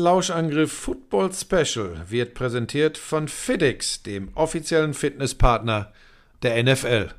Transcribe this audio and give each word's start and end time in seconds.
Lauschangriff 0.00 0.72
Football 0.72 1.32
Special 1.32 2.02
wird 2.08 2.34
präsentiert 2.34 2.98
von 2.98 3.28
FitX, 3.28 4.02
dem 4.02 4.30
offiziellen 4.34 4.94
Fitnesspartner 4.94 5.92
der 6.42 6.62
NFL. 6.62 7.10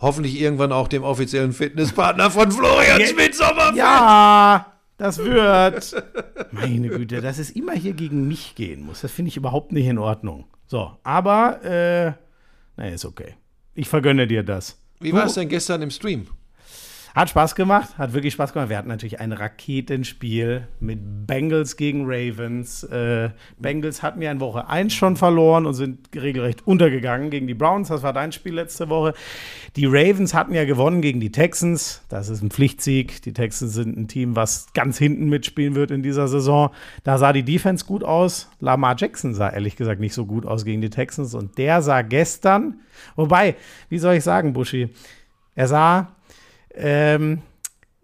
Hoffentlich 0.00 0.40
irgendwann 0.40 0.72
auch 0.72 0.88
dem 0.88 1.02
offiziellen 1.02 1.52
Fitnesspartner 1.52 2.30
von 2.30 2.50
Florian 2.50 3.02
Schmidt 3.02 3.34
Sommerfeld. 3.34 3.76
Ja, 3.76 4.72
das 4.96 5.18
wird. 5.18 6.04
Meine 6.52 6.88
Güte, 6.88 7.20
dass 7.20 7.38
es 7.38 7.50
immer 7.50 7.74
hier 7.74 7.92
gegen 7.92 8.26
mich 8.26 8.54
gehen 8.54 8.82
muss, 8.82 9.02
das 9.02 9.12
finde 9.12 9.28
ich 9.28 9.36
überhaupt 9.36 9.72
nicht 9.72 9.86
in 9.86 9.98
Ordnung. 9.98 10.46
So, 10.66 10.96
aber, 11.02 11.62
äh, 11.64 12.12
naja, 12.76 12.94
ist 12.94 13.04
okay. 13.04 13.34
Ich 13.74 13.88
vergönne 13.88 14.26
dir 14.26 14.42
das. 14.42 14.78
Wie 15.00 15.12
war 15.12 15.26
es 15.26 15.34
denn 15.34 15.48
gestern 15.48 15.82
im 15.82 15.90
Stream? 15.90 16.28
Hat 17.14 17.28
Spaß 17.28 17.56
gemacht, 17.56 17.98
hat 17.98 18.12
wirklich 18.12 18.32
Spaß 18.34 18.52
gemacht. 18.52 18.68
Wir 18.68 18.78
hatten 18.78 18.88
natürlich 18.88 19.18
ein 19.18 19.32
Raketenspiel 19.32 20.68
mit 20.78 21.26
Bengals 21.26 21.76
gegen 21.76 22.04
Ravens. 22.04 22.84
Äh, 22.84 23.30
Bengals 23.58 24.02
hatten 24.02 24.22
ja 24.22 24.30
in 24.30 24.38
Woche 24.38 24.68
1 24.68 24.94
schon 24.94 25.16
verloren 25.16 25.66
und 25.66 25.74
sind 25.74 26.08
regelrecht 26.14 26.66
untergegangen 26.66 27.30
gegen 27.30 27.48
die 27.48 27.54
Browns. 27.54 27.88
Das 27.88 28.04
war 28.04 28.12
dein 28.12 28.30
Spiel 28.30 28.54
letzte 28.54 28.88
Woche. 28.88 29.14
Die 29.74 29.86
Ravens 29.86 30.34
hatten 30.34 30.54
ja 30.54 30.64
gewonnen 30.64 31.02
gegen 31.02 31.18
die 31.18 31.32
Texans. 31.32 32.02
Das 32.08 32.28
ist 32.28 32.42
ein 32.42 32.50
Pflichtsieg. 32.50 33.22
Die 33.22 33.32
Texans 33.32 33.74
sind 33.74 33.96
ein 33.96 34.06
Team, 34.06 34.36
was 34.36 34.72
ganz 34.72 34.96
hinten 34.96 35.28
mitspielen 35.28 35.74
wird 35.74 35.90
in 35.90 36.04
dieser 36.04 36.28
Saison. 36.28 36.70
Da 37.02 37.18
sah 37.18 37.32
die 37.32 37.42
Defense 37.42 37.84
gut 37.84 38.04
aus. 38.04 38.48
Lamar 38.60 38.94
Jackson 38.96 39.34
sah 39.34 39.48
ehrlich 39.50 39.74
gesagt 39.74 40.00
nicht 40.00 40.14
so 40.14 40.26
gut 40.26 40.46
aus 40.46 40.64
gegen 40.64 40.80
die 40.80 40.90
Texans. 40.90 41.34
Und 41.34 41.58
der 41.58 41.82
sah 41.82 42.02
gestern, 42.02 42.80
wobei, 43.16 43.56
wie 43.88 43.98
soll 43.98 44.14
ich 44.14 44.22
sagen, 44.22 44.52
Buschi? 44.52 44.90
Er 45.56 45.66
sah 45.66 46.14
ähm, 46.74 47.42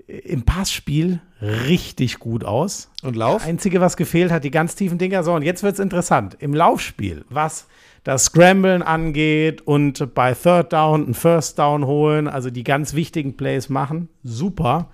im 0.07 0.43
Passspiel 0.45 1.21
richtig 1.41 2.19
gut 2.19 2.45
aus. 2.45 2.91
Und 3.03 3.17
Lauf? 3.17 3.43
Das 3.43 3.49
Einzige, 3.49 3.81
was 3.81 3.97
gefehlt 3.97 4.31
hat, 4.31 4.45
die 4.45 4.51
ganz 4.51 4.75
tiefen 4.75 4.99
Dinger. 4.99 5.23
So, 5.23 5.35
und 5.35 5.43
jetzt 5.43 5.63
wird 5.63 5.75
es 5.75 5.81
interessant. 5.81 6.37
Im 6.41 6.55
Laufspiel, 6.55 7.25
was 7.29 7.67
das 8.05 8.27
Scramblen 8.27 8.83
angeht 8.83 9.63
und 9.63 10.15
bei 10.15 10.33
Third 10.33 10.73
Down 10.73 11.09
ein 11.09 11.15
First 11.15 11.59
Down 11.59 11.87
holen, 11.87 12.29
also 12.29 12.51
die 12.51 12.63
ganz 12.63 12.95
wichtigen 12.95 13.37
Plays 13.37 13.69
machen, 13.69 14.09
super. 14.23 14.91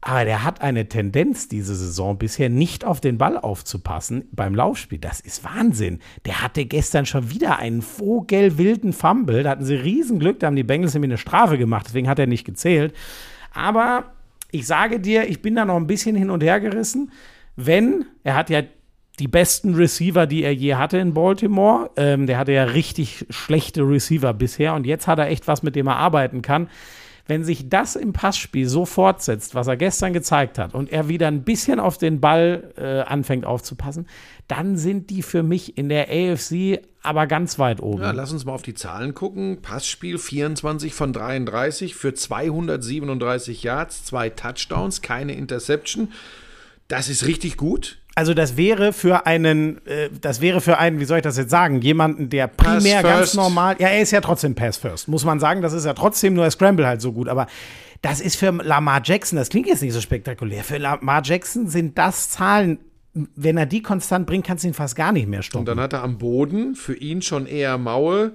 Aber 0.00 0.24
der 0.24 0.44
hat 0.44 0.60
eine 0.60 0.88
Tendenz 0.88 1.48
diese 1.48 1.74
Saison 1.74 2.16
bisher 2.18 2.48
nicht 2.48 2.84
auf 2.84 3.00
den 3.00 3.18
Ball 3.18 3.36
aufzupassen 3.36 4.28
beim 4.30 4.54
Laufspiel. 4.54 4.98
Das 4.98 5.20
ist 5.20 5.42
Wahnsinn. 5.42 6.00
Der 6.26 6.42
hatte 6.42 6.64
gestern 6.64 7.06
schon 7.06 7.30
wieder 7.30 7.58
einen 7.58 7.82
vogelwilden 7.82 8.92
Fumble. 8.92 9.42
Da 9.42 9.50
hatten 9.50 9.64
sie 9.64 9.74
Riesenglück, 9.74 10.38
da 10.38 10.46
haben 10.46 10.56
die 10.56 10.62
Bengals 10.62 10.94
nämlich 10.94 11.10
eine 11.10 11.18
Strafe 11.18 11.58
gemacht, 11.58 11.86
deswegen 11.88 12.08
hat 12.08 12.18
er 12.18 12.26
nicht 12.26 12.44
gezählt. 12.44 12.94
Aber 13.52 14.12
ich 14.52 14.66
sage 14.66 15.00
dir, 15.00 15.28
ich 15.28 15.42
bin 15.42 15.56
da 15.56 15.64
noch 15.64 15.76
ein 15.76 15.86
bisschen 15.86 16.14
hin 16.14 16.30
und 16.30 16.42
her 16.42 16.60
gerissen. 16.60 17.10
Wenn, 17.56 18.04
er 18.22 18.34
hat 18.34 18.50
ja 18.50 18.62
die 19.18 19.28
besten 19.28 19.74
Receiver, 19.74 20.26
die 20.26 20.42
er 20.42 20.54
je 20.54 20.74
hatte 20.74 20.98
in 20.98 21.14
Baltimore. 21.14 21.90
Ähm, 21.96 22.26
der 22.26 22.38
hatte 22.38 22.52
ja 22.52 22.64
richtig 22.64 23.26
schlechte 23.30 23.82
Receiver 23.82 24.32
bisher 24.34 24.74
und 24.74 24.86
jetzt 24.86 25.06
hat 25.06 25.18
er 25.18 25.28
echt 25.28 25.48
was, 25.48 25.62
mit 25.62 25.74
dem 25.74 25.86
er 25.86 25.96
arbeiten 25.96 26.42
kann. 26.42 26.68
Wenn 27.26 27.44
sich 27.44 27.68
das 27.68 27.96
im 27.96 28.12
Passspiel 28.12 28.68
so 28.68 28.84
fortsetzt, 28.86 29.54
was 29.54 29.66
er 29.66 29.76
gestern 29.76 30.12
gezeigt 30.12 30.58
hat, 30.58 30.74
und 30.74 30.92
er 30.92 31.08
wieder 31.08 31.26
ein 31.26 31.42
bisschen 31.42 31.80
auf 31.80 31.98
den 31.98 32.20
Ball 32.20 32.72
äh, 32.76 33.00
anfängt 33.00 33.44
aufzupassen, 33.44 34.06
dann 34.48 34.76
sind 34.76 35.10
die 35.10 35.22
für 35.22 35.42
mich 35.42 35.76
in 35.76 35.88
der 35.88 36.08
AFC 36.08 36.80
aber 37.02 37.26
ganz 37.26 37.58
weit 37.58 37.80
oben. 37.80 38.02
Ja, 38.02 38.10
lass 38.10 38.32
uns 38.32 38.44
mal 38.44 38.52
auf 38.52 38.62
die 38.62 38.74
Zahlen 38.74 39.14
gucken. 39.14 39.62
Passspiel 39.62 40.18
24 40.18 40.92
von 40.92 41.12
33 41.12 41.94
für 41.94 42.14
237 42.14 43.62
Yards, 43.62 44.04
zwei 44.04 44.28
Touchdowns, 44.28 45.02
keine 45.02 45.34
Interception. 45.34 46.12
Das 46.88 47.08
ist 47.08 47.26
richtig 47.26 47.56
gut. 47.56 47.98
Also 48.18 48.32
das 48.32 48.56
wäre 48.56 48.94
für 48.94 49.26
einen, 49.26 49.86
äh, 49.86 50.08
das 50.18 50.40
wäre 50.40 50.62
für 50.62 50.78
einen, 50.78 51.00
wie 51.00 51.04
soll 51.04 51.18
ich 51.18 51.22
das 51.22 51.36
jetzt 51.36 51.50
sagen, 51.50 51.82
jemanden, 51.82 52.30
der 52.30 52.48
primär 52.48 53.02
ganz 53.02 53.34
normal, 53.34 53.76
ja, 53.78 53.88
er 53.88 54.00
ist 54.00 54.10
ja 54.10 54.22
trotzdem 54.22 54.54
Pass 54.54 54.78
First, 54.78 55.06
muss 55.06 55.26
man 55.26 55.38
sagen, 55.38 55.60
das 55.60 55.74
ist 55.74 55.84
ja 55.84 55.92
trotzdem 55.92 56.32
nur 56.32 56.50
Scramble 56.50 56.86
halt 56.86 57.02
so 57.02 57.12
gut, 57.12 57.28
aber 57.28 57.46
das 58.00 58.22
ist 58.22 58.36
für 58.36 58.52
Lamar 58.52 59.02
Jackson, 59.04 59.36
das 59.36 59.50
klingt 59.50 59.66
jetzt 59.66 59.82
nicht 59.82 59.92
so 59.92 60.00
spektakulär, 60.00 60.64
für 60.64 60.78
Lamar 60.78 61.20
Jackson 61.22 61.68
sind 61.68 61.98
das 61.98 62.30
Zahlen, 62.30 62.78
wenn 63.12 63.58
er 63.58 63.66
die 63.66 63.82
konstant 63.82 64.26
bringt, 64.26 64.46
kannst 64.46 64.64
du 64.64 64.68
ihn 64.68 64.74
fast 64.74 64.96
gar 64.96 65.12
nicht 65.12 65.28
mehr 65.28 65.42
stoppen. 65.42 65.60
Und 65.60 65.68
dann 65.68 65.80
hat 65.80 65.92
er 65.92 66.02
am 66.02 66.16
Boden 66.16 66.74
für 66.74 66.94
ihn 66.94 67.20
schon 67.20 67.44
eher 67.44 67.76
Maue 67.76 68.32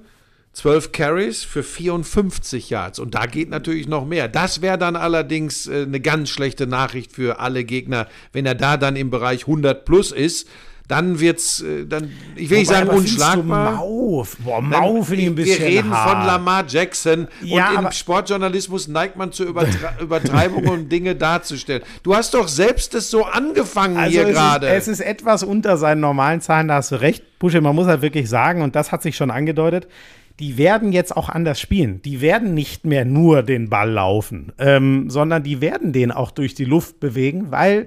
12 0.54 0.92
Carries 0.92 1.44
für 1.44 1.64
54 1.64 2.70
Yards. 2.70 3.00
Und 3.00 3.16
da 3.16 3.26
geht 3.26 3.50
natürlich 3.50 3.88
noch 3.88 4.06
mehr. 4.06 4.28
Das 4.28 4.62
wäre 4.62 4.78
dann 4.78 4.96
allerdings 4.96 5.68
äh, 5.68 5.84
eine 5.84 6.00
ganz 6.02 6.30
schlechte 6.30 6.68
Nachricht 6.68 7.14
für 7.14 7.40
alle 7.40 7.64
Gegner, 7.64 8.08
wenn 8.34 8.46
er 8.46 8.56
da 8.56 8.78
dann 8.78 8.96
im 8.96 9.10
Bereich 9.10 9.42
100 9.42 9.86
plus 9.86 10.12
ist. 10.12 10.48
Dann 10.90 11.22
wird's, 11.22 11.62
äh, 11.62 11.86
dann, 11.86 12.12
ich 12.36 12.50
will 12.50 12.60
nicht 12.60 12.68
sagen 12.68 12.90
unschlagbar. 12.90 13.76
Mau, 13.78 14.28
Boah, 14.40 14.62
Mau 14.62 15.04
finde 15.04 15.22
ich 15.22 15.28
ein 15.30 15.36
bisschen 15.36 15.60
Wir 15.60 15.68
reden 15.68 15.92
hart. 15.92 16.10
von 16.10 16.28
Lamar 16.28 16.66
Jackson 16.68 17.30
ja, 17.42 17.70
und 17.70 17.86
im 17.86 17.92
Sportjournalismus 17.94 18.90
neigt 18.90 19.16
man 19.16 19.32
zur 19.32 19.46
Übertre 19.46 19.94
Übertreibung, 20.02 20.68
um 20.68 20.90
Dinge 20.90 21.16
darzustellen. 21.16 21.84
Du 22.04 22.14
hast 22.14 22.34
doch 22.34 22.50
selbst 22.50 22.94
es 22.94 23.10
so 23.10 23.24
angefangen 23.24 23.96
also 23.96 24.12
hier 24.12 24.26
gerade. 24.26 24.68
Es 24.68 24.90
ist 24.90 25.00
etwas 25.00 25.44
unter 25.44 25.78
seinen 25.78 26.02
normalen 26.02 26.42
Zahlen, 26.42 26.68
da 26.68 26.76
hast 26.76 26.92
du 26.92 27.00
recht. 27.00 27.24
Busche, 27.40 27.62
man 27.62 27.74
muss 27.74 27.88
halt 27.88 28.02
wirklich 28.02 28.28
sagen, 28.28 28.62
und 28.62 28.76
das 28.76 28.92
hat 28.92 29.02
sich 29.02 29.16
schon 29.16 29.32
angedeutet, 29.32 29.88
die 30.42 30.58
werden 30.58 30.92
jetzt 30.92 31.16
auch 31.16 31.30
anders 31.30 31.60
spielen. 31.60 32.02
Die 32.02 32.20
werden 32.20 32.54
nicht 32.54 32.84
mehr 32.84 33.06
nur 33.06 33.44
den 33.44 33.70
Ball 33.70 33.92
laufen, 33.92 34.52
ähm, 34.58 35.10
sondern 35.10 35.44
die 35.44 35.62
werden 35.62 35.94
den 35.94 36.12
auch 36.12 36.32
durch 36.32 36.56
die 36.56 36.66
Luft 36.66 37.00
bewegen, 37.00 37.52
weil 37.52 37.86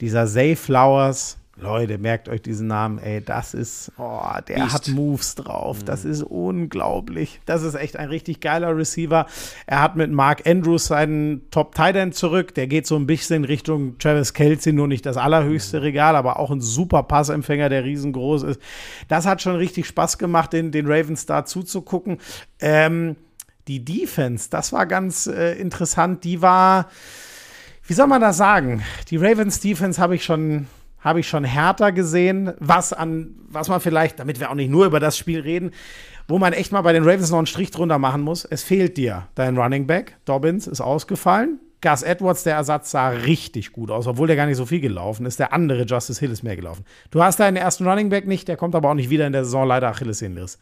dieser 0.00 0.26
Zay 0.26 0.56
Flowers, 0.56 1.38
Leute, 1.58 1.96
merkt 1.96 2.28
euch 2.28 2.42
diesen 2.42 2.66
Namen, 2.66 2.98
ey, 2.98 3.24
das 3.24 3.54
ist, 3.54 3.90
oh, 3.96 4.20
der 4.46 4.56
Beast. 4.56 4.74
hat 4.74 4.88
Moves 4.88 5.36
drauf. 5.36 5.82
Das 5.82 6.04
mhm. 6.04 6.10
ist 6.10 6.22
unglaublich. 6.22 7.40
Das 7.46 7.62
ist 7.62 7.74
echt 7.74 7.96
ein 7.96 8.08
richtig 8.08 8.40
geiler 8.40 8.76
Receiver. 8.76 9.26
Er 9.66 9.80
hat 9.80 9.96
mit 9.96 10.12
Mark 10.12 10.46
Andrews 10.46 10.88
seinen 10.88 11.50
Top 11.50 11.74
Tight 11.74 11.96
End 11.96 12.14
zurück. 12.14 12.54
Der 12.54 12.66
geht 12.66 12.86
so 12.86 12.96
ein 12.96 13.06
bisschen 13.06 13.44
Richtung 13.44 13.96
Travis 13.98 14.34
Kelsey, 14.34 14.74
nur 14.74 14.86
nicht 14.86 15.06
das 15.06 15.16
allerhöchste 15.16 15.78
mhm. 15.78 15.84
Regal, 15.84 16.14
aber 16.14 16.38
auch 16.38 16.50
ein 16.50 16.60
super 16.60 17.02
Passempfänger, 17.04 17.70
der 17.70 17.84
riesengroß 17.84 18.42
ist. 18.42 18.60
Das 19.08 19.24
hat 19.24 19.40
schon 19.40 19.56
richtig 19.56 19.86
Spaß 19.86 20.18
gemacht, 20.18 20.52
den, 20.52 20.72
den 20.72 20.86
Ravens 20.86 21.24
da 21.24 21.46
zuzugucken. 21.46 22.18
Ähm, 22.60 23.16
die 23.66 23.82
Defense, 23.82 24.50
das 24.50 24.74
war 24.74 24.84
ganz 24.84 25.26
äh, 25.26 25.54
interessant. 25.54 26.22
Die 26.24 26.42
war, 26.42 26.90
wie 27.86 27.94
soll 27.94 28.08
man 28.08 28.20
das 28.20 28.36
sagen? 28.36 28.82
Die 29.10 29.16
Ravens 29.16 29.60
Defense 29.60 30.00
habe 30.00 30.16
ich 30.16 30.22
schon 30.22 30.66
habe 31.06 31.20
ich 31.20 31.28
schon 31.28 31.44
härter 31.44 31.92
gesehen, 31.92 32.52
was 32.58 32.92
an, 32.92 33.36
was 33.48 33.68
man 33.68 33.80
vielleicht, 33.80 34.18
damit 34.18 34.40
wir 34.40 34.50
auch 34.50 34.56
nicht 34.56 34.72
nur 34.72 34.86
über 34.86 34.98
das 34.98 35.16
Spiel 35.16 35.38
reden, 35.38 35.70
wo 36.26 36.36
man 36.40 36.52
echt 36.52 36.72
mal 36.72 36.82
bei 36.82 36.92
den 36.92 37.04
Ravens 37.04 37.30
noch 37.30 37.38
einen 37.38 37.46
Strich 37.46 37.70
drunter 37.70 38.00
machen 38.00 38.22
muss. 38.22 38.44
Es 38.44 38.64
fehlt 38.64 38.96
dir 38.96 39.28
dein 39.36 39.56
Running 39.56 39.86
Back. 39.86 40.16
Dobbins 40.24 40.66
ist 40.66 40.80
ausgefallen. 40.80 41.60
Gus 41.80 42.02
Edwards, 42.02 42.42
der 42.42 42.56
Ersatz, 42.56 42.90
sah 42.90 43.10
richtig 43.10 43.70
gut 43.70 43.92
aus, 43.92 44.08
obwohl 44.08 44.26
der 44.26 44.34
gar 44.34 44.46
nicht 44.46 44.56
so 44.56 44.66
viel 44.66 44.80
gelaufen 44.80 45.26
ist. 45.26 45.38
Der 45.38 45.52
andere 45.52 45.84
Justice 45.84 46.18
Hill 46.18 46.32
ist 46.32 46.42
mehr 46.42 46.56
gelaufen. 46.56 46.84
Du 47.12 47.22
hast 47.22 47.38
deinen 47.38 47.56
ersten 47.56 47.86
Running 47.86 48.08
Back 48.08 48.26
nicht, 48.26 48.48
der 48.48 48.56
kommt 48.56 48.74
aber 48.74 48.90
auch 48.90 48.94
nicht 48.94 49.08
wieder 49.08 49.28
in 49.28 49.32
der 49.32 49.44
Saison, 49.44 49.68
leider 49.68 49.88
Achillessehnenriss. 49.90 50.58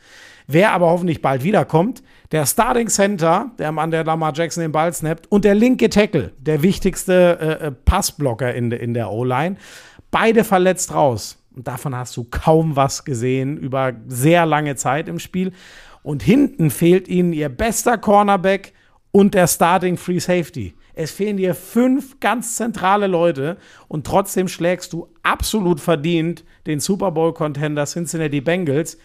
Wer 0.46 0.72
aber 0.72 0.90
hoffentlich 0.90 1.22
bald 1.22 1.42
wiederkommt, 1.42 2.02
der 2.32 2.44
Starting 2.44 2.88
Center, 2.88 3.52
der 3.58 3.72
Mann, 3.72 3.90
der 3.90 4.04
Lamar 4.04 4.34
Jackson 4.34 4.60
den 4.60 4.72
Ball 4.72 4.92
snappt, 4.92 5.32
und 5.32 5.46
der 5.46 5.54
linke 5.54 5.88
Tackle, 5.88 6.32
der 6.36 6.62
wichtigste 6.62 7.38
äh, 7.40 7.66
äh 7.68 7.70
Passblocker 7.70 8.52
in, 8.52 8.70
in 8.72 8.92
der 8.92 9.10
O-Line 9.10 9.56
beide 10.14 10.44
verletzt 10.44 10.94
raus. 10.94 11.38
Und 11.56 11.66
davon 11.66 11.96
hast 11.96 12.16
du 12.16 12.22
kaum 12.22 12.76
was 12.76 13.04
gesehen 13.04 13.56
über 13.56 13.94
sehr 14.06 14.46
lange 14.46 14.76
Zeit 14.76 15.08
im 15.08 15.18
Spiel. 15.18 15.50
Und 16.04 16.22
hinten 16.22 16.70
fehlt 16.70 17.08
ihnen 17.08 17.32
ihr 17.32 17.48
bester 17.48 17.98
Cornerback 17.98 18.72
und 19.10 19.34
der 19.34 19.48
Starting 19.48 19.96
Free 19.96 20.20
Safety. 20.20 20.74
Es 20.94 21.10
fehlen 21.10 21.36
dir 21.36 21.56
fünf 21.56 22.20
ganz 22.20 22.54
zentrale 22.54 23.08
Leute 23.08 23.56
und 23.88 24.06
trotzdem 24.06 24.46
schlägst 24.46 24.92
du 24.92 25.08
absolut 25.24 25.80
verdient 25.80 26.44
den 26.66 26.78
Super 26.78 27.10
Bowl-Contender 27.10 27.84
Cincinnati 27.84 28.40
Bengals, 28.40 28.96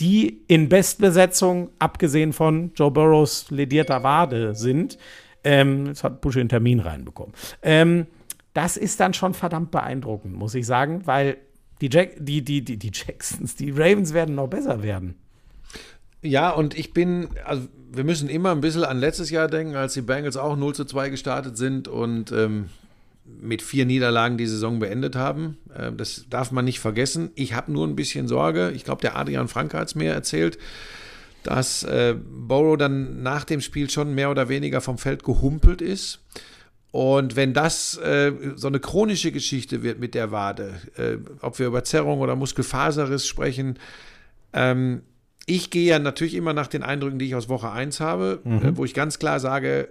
die 0.00 0.44
in 0.48 0.70
Bestbesetzung, 0.70 1.68
abgesehen 1.78 2.32
von 2.32 2.72
Joe 2.74 2.90
Burrows 2.90 3.50
ledierter 3.50 4.02
Wade, 4.02 4.54
sind. 4.54 4.96
Ähm, 5.44 5.88
jetzt 5.88 6.04
hat 6.04 6.22
Bush 6.22 6.38
einen 6.38 6.48
Termin 6.48 6.80
reinbekommen. 6.80 7.34
Ähm, 7.62 8.06
das 8.54 8.76
ist 8.76 9.00
dann 9.00 9.12
schon 9.12 9.34
verdammt 9.34 9.70
beeindruckend, 9.70 10.34
muss 10.34 10.54
ich 10.54 10.64
sagen, 10.64 11.06
weil 11.06 11.36
die, 11.80 11.90
Jack, 11.92 12.12
die, 12.18 12.42
die, 12.42 12.64
die, 12.64 12.78
die 12.78 12.92
Jacksons, 12.92 13.56
die 13.56 13.70
Ravens 13.70 14.14
werden 14.14 14.36
noch 14.36 14.48
besser 14.48 14.82
werden. 14.82 15.16
Ja, 16.22 16.50
und 16.50 16.78
ich 16.78 16.94
bin, 16.94 17.28
also 17.44 17.68
wir 17.92 18.04
müssen 18.04 18.30
immer 18.30 18.52
ein 18.52 18.60
bisschen 18.60 18.84
an 18.84 18.98
letztes 18.98 19.28
Jahr 19.30 19.48
denken, 19.48 19.74
als 19.74 19.92
die 19.92 20.00
Bengals 20.00 20.36
auch 20.36 20.56
0 20.56 20.74
zu 20.74 20.84
2 20.84 21.10
gestartet 21.10 21.58
sind 21.58 21.88
und 21.88 22.32
ähm, 22.32 22.70
mit 23.24 23.60
vier 23.60 23.86
Niederlagen 23.86 24.38
die 24.38 24.46
Saison 24.46 24.78
beendet 24.78 25.16
haben. 25.16 25.58
Ähm, 25.76 25.96
das 25.96 26.26
darf 26.30 26.52
man 26.52 26.64
nicht 26.64 26.80
vergessen. 26.80 27.30
Ich 27.34 27.54
habe 27.54 27.72
nur 27.72 27.86
ein 27.86 27.96
bisschen 27.96 28.28
Sorge. 28.28 28.70
Ich 28.74 28.84
glaube, 28.84 29.02
der 29.02 29.16
Adrian 29.16 29.48
Franke 29.48 29.78
hat 29.78 29.88
es 29.88 29.94
mir 29.94 30.12
erzählt, 30.12 30.58
dass 31.42 31.82
äh, 31.82 32.14
Borough 32.16 32.78
dann 32.78 33.22
nach 33.22 33.44
dem 33.44 33.60
Spiel 33.60 33.90
schon 33.90 34.14
mehr 34.14 34.30
oder 34.30 34.48
weniger 34.48 34.80
vom 34.80 34.96
Feld 34.96 35.24
gehumpelt 35.24 35.82
ist 35.82 36.20
Und 36.94 37.34
wenn 37.34 37.54
das 37.54 37.96
äh, 37.96 38.30
so 38.54 38.68
eine 38.68 38.78
chronische 38.78 39.32
Geschichte 39.32 39.82
wird 39.82 39.98
mit 39.98 40.14
der 40.14 40.30
Wade, 40.30 40.74
äh, 40.96 41.16
ob 41.40 41.58
wir 41.58 41.66
über 41.66 41.82
Zerrung 41.82 42.20
oder 42.20 42.36
Muskelfaserriss 42.36 43.26
sprechen, 43.26 43.80
ähm, 44.52 45.02
ich 45.44 45.70
gehe 45.70 45.86
ja 45.90 45.98
natürlich 45.98 46.34
immer 46.34 46.52
nach 46.52 46.68
den 46.68 46.84
Eindrücken, 46.84 47.18
die 47.18 47.26
ich 47.26 47.34
aus 47.34 47.48
Woche 47.48 47.72
1 47.72 47.98
habe, 47.98 48.42
mhm. 48.44 48.62
äh, 48.62 48.76
wo 48.76 48.84
ich 48.84 48.94
ganz 48.94 49.18
klar 49.18 49.40
sage, 49.40 49.88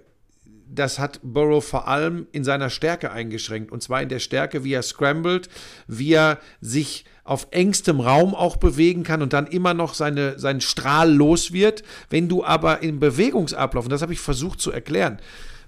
das 0.65 0.97
hat 0.97 1.19
Burrow 1.23 1.61
vor 1.61 1.89
allem 1.89 2.25
in 2.31 2.45
seiner 2.45 2.69
Stärke 2.69 3.11
eingeschränkt. 3.11 3.73
Und 3.73 3.83
zwar 3.83 4.01
in 4.01 4.07
der 4.07 4.19
Stärke, 4.19 4.63
wie 4.63 4.71
er 4.71 4.81
scrambled, 4.81 5.49
wie 5.87 6.13
er 6.13 6.39
sich 6.61 7.03
auf 7.25 7.49
engstem 7.51 7.99
Raum 7.99 8.33
auch 8.33 8.55
bewegen 8.55 9.03
kann 9.03 9.21
und 9.21 9.33
dann 9.33 9.47
immer 9.47 9.73
noch 9.73 9.93
seine, 9.93 10.39
seinen 10.39 10.61
Strahl 10.61 11.11
los 11.11 11.51
wird. 11.51 11.83
Wenn 12.09 12.29
du 12.29 12.45
aber 12.45 12.81
im 12.81 13.01
Bewegungsablauf, 13.01 13.83
und 13.83 13.91
das 13.91 14.01
habe 14.01 14.13
ich 14.13 14.21
versucht 14.21 14.61
zu 14.61 14.71
erklären, 14.71 15.19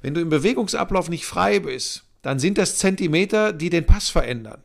wenn 0.06 0.14
du 0.14 0.22
im 0.22 0.30
Bewegungsablauf 0.30 1.10
nicht 1.10 1.26
frei 1.26 1.62
bist, 1.62 2.04
dann 2.22 2.38
sind 2.38 2.60
das 2.60 2.78
Zentimeter, 2.78 3.52
die 3.52 3.72
den 3.72 3.88
Pass 3.88 4.10
verändern. 4.10 4.62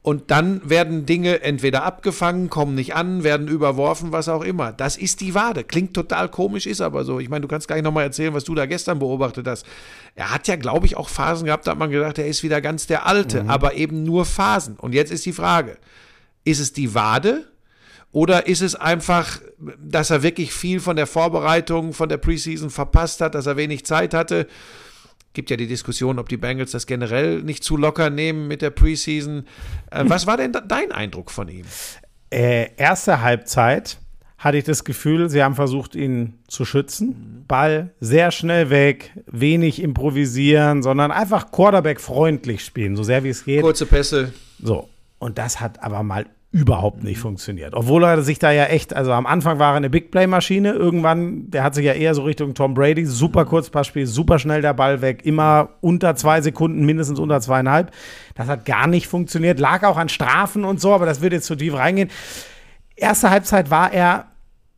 Und 0.00 0.30
dann 0.30 0.66
werden 0.66 1.04
Dinge 1.04 1.42
entweder 1.42 1.82
abgefangen, 1.82 2.48
kommen 2.48 2.74
nicht 2.74 2.94
an, 2.94 3.24
werden 3.24 3.46
überworfen, 3.46 4.10
was 4.10 4.30
auch 4.30 4.42
immer. 4.42 4.72
Das 4.72 4.96
ist 4.96 5.20
die 5.20 5.34
Wade. 5.34 5.64
Klingt 5.64 5.92
total 5.92 6.30
komisch, 6.30 6.64
ist 6.64 6.80
aber 6.80 7.04
so. 7.04 7.20
Ich 7.20 7.28
meine, 7.28 7.42
du 7.42 7.48
kannst 7.48 7.68
gleich 7.68 7.82
nochmal 7.82 8.04
erzählen, 8.04 8.32
was 8.32 8.44
du 8.44 8.54
da 8.54 8.64
gestern 8.64 9.00
beobachtet 9.00 9.46
hast. 9.46 9.66
Er 10.14 10.30
hat 10.30 10.48
ja, 10.48 10.56
glaube 10.56 10.86
ich, 10.86 10.96
auch 10.96 11.10
Phasen 11.10 11.44
gehabt, 11.44 11.66
da 11.66 11.72
hat 11.72 11.78
man 11.78 11.90
gedacht, 11.90 12.16
er 12.16 12.26
ist 12.26 12.42
wieder 12.42 12.62
ganz 12.62 12.86
der 12.86 13.04
Alte, 13.06 13.42
mhm. 13.42 13.50
aber 13.50 13.74
eben 13.74 14.02
nur 14.02 14.24
Phasen. 14.24 14.76
Und 14.78 14.94
jetzt 14.94 15.12
ist 15.12 15.26
die 15.26 15.34
Frage, 15.34 15.76
ist 16.44 16.58
es 16.58 16.72
die 16.72 16.94
Wade 16.94 17.44
oder 18.14 18.46
ist 18.46 18.62
es 18.62 18.76
einfach, 18.76 19.40
dass 19.76 20.10
er 20.10 20.22
wirklich 20.22 20.54
viel 20.54 20.78
von 20.78 20.94
der 20.94 21.08
Vorbereitung, 21.08 21.92
von 21.92 22.08
der 22.08 22.16
Preseason 22.16 22.70
verpasst 22.70 23.20
hat, 23.20 23.34
dass 23.34 23.46
er 23.46 23.56
wenig 23.56 23.84
Zeit 23.84 24.14
hatte? 24.14 24.46
Gibt 25.32 25.50
ja 25.50 25.56
die 25.56 25.66
Diskussion, 25.66 26.20
ob 26.20 26.28
die 26.28 26.36
Bengals 26.36 26.70
das 26.70 26.86
generell 26.86 27.42
nicht 27.42 27.64
zu 27.64 27.76
locker 27.76 28.10
nehmen 28.10 28.46
mit 28.46 28.62
der 28.62 28.70
Preseason. 28.70 29.46
Äh, 29.90 30.04
was 30.06 30.28
war 30.28 30.36
denn 30.36 30.52
dein 30.52 30.92
Eindruck 30.92 31.32
von 31.32 31.48
ihm? 31.48 31.64
Äh, 32.30 32.68
erste 32.76 33.20
Halbzeit 33.20 33.98
hatte 34.38 34.58
ich 34.58 34.64
das 34.64 34.84
Gefühl, 34.84 35.28
sie 35.28 35.42
haben 35.42 35.56
versucht, 35.56 35.96
ihn 35.96 36.38
zu 36.46 36.64
schützen. 36.64 37.44
Ball 37.48 37.94
sehr 37.98 38.30
schnell 38.30 38.70
weg, 38.70 39.10
wenig 39.26 39.82
improvisieren, 39.82 40.84
sondern 40.84 41.10
einfach 41.10 41.50
Quarterback-freundlich 41.50 42.64
spielen, 42.64 42.94
so 42.94 43.02
sehr 43.02 43.24
wie 43.24 43.30
es 43.30 43.44
geht. 43.44 43.62
Kurze 43.62 43.86
Pässe. 43.86 44.32
So. 44.62 44.88
Und 45.18 45.38
das 45.38 45.58
hat 45.60 45.82
aber 45.82 46.04
mal 46.04 46.26
überhaupt 46.54 47.02
nicht 47.02 47.18
funktioniert. 47.18 47.74
Obwohl 47.74 48.04
er 48.04 48.22
sich 48.22 48.38
da 48.38 48.52
ja 48.52 48.66
echt, 48.66 48.94
also 48.94 49.10
am 49.10 49.26
Anfang 49.26 49.58
war 49.58 49.72
er 49.72 49.76
eine 49.76 49.90
Big 49.90 50.12
Play-Maschine, 50.12 50.70
irgendwann, 50.70 51.50
der 51.50 51.64
hat 51.64 51.74
sich 51.74 51.84
ja 51.84 51.94
eher 51.94 52.14
so 52.14 52.22
Richtung 52.22 52.54
Tom 52.54 52.74
Brady, 52.74 53.04
super 53.06 53.44
Kurzpassspiel, 53.44 54.06
super 54.06 54.38
schnell 54.38 54.62
der 54.62 54.72
Ball 54.72 55.02
weg, 55.02 55.26
immer 55.26 55.70
unter 55.80 56.14
zwei 56.14 56.40
Sekunden, 56.42 56.86
mindestens 56.86 57.18
unter 57.18 57.40
zweieinhalb. 57.40 57.90
Das 58.36 58.46
hat 58.46 58.66
gar 58.66 58.86
nicht 58.86 59.08
funktioniert, 59.08 59.58
lag 59.58 59.82
auch 59.82 59.96
an 59.96 60.08
Strafen 60.08 60.64
und 60.64 60.80
so, 60.80 60.94
aber 60.94 61.06
das 61.06 61.20
wird 61.20 61.32
jetzt 61.32 61.46
zu 61.46 61.56
tief 61.56 61.74
reingehen. 61.74 62.08
Erste 62.94 63.30
Halbzeit 63.30 63.72
war 63.72 63.92
er 63.92 64.26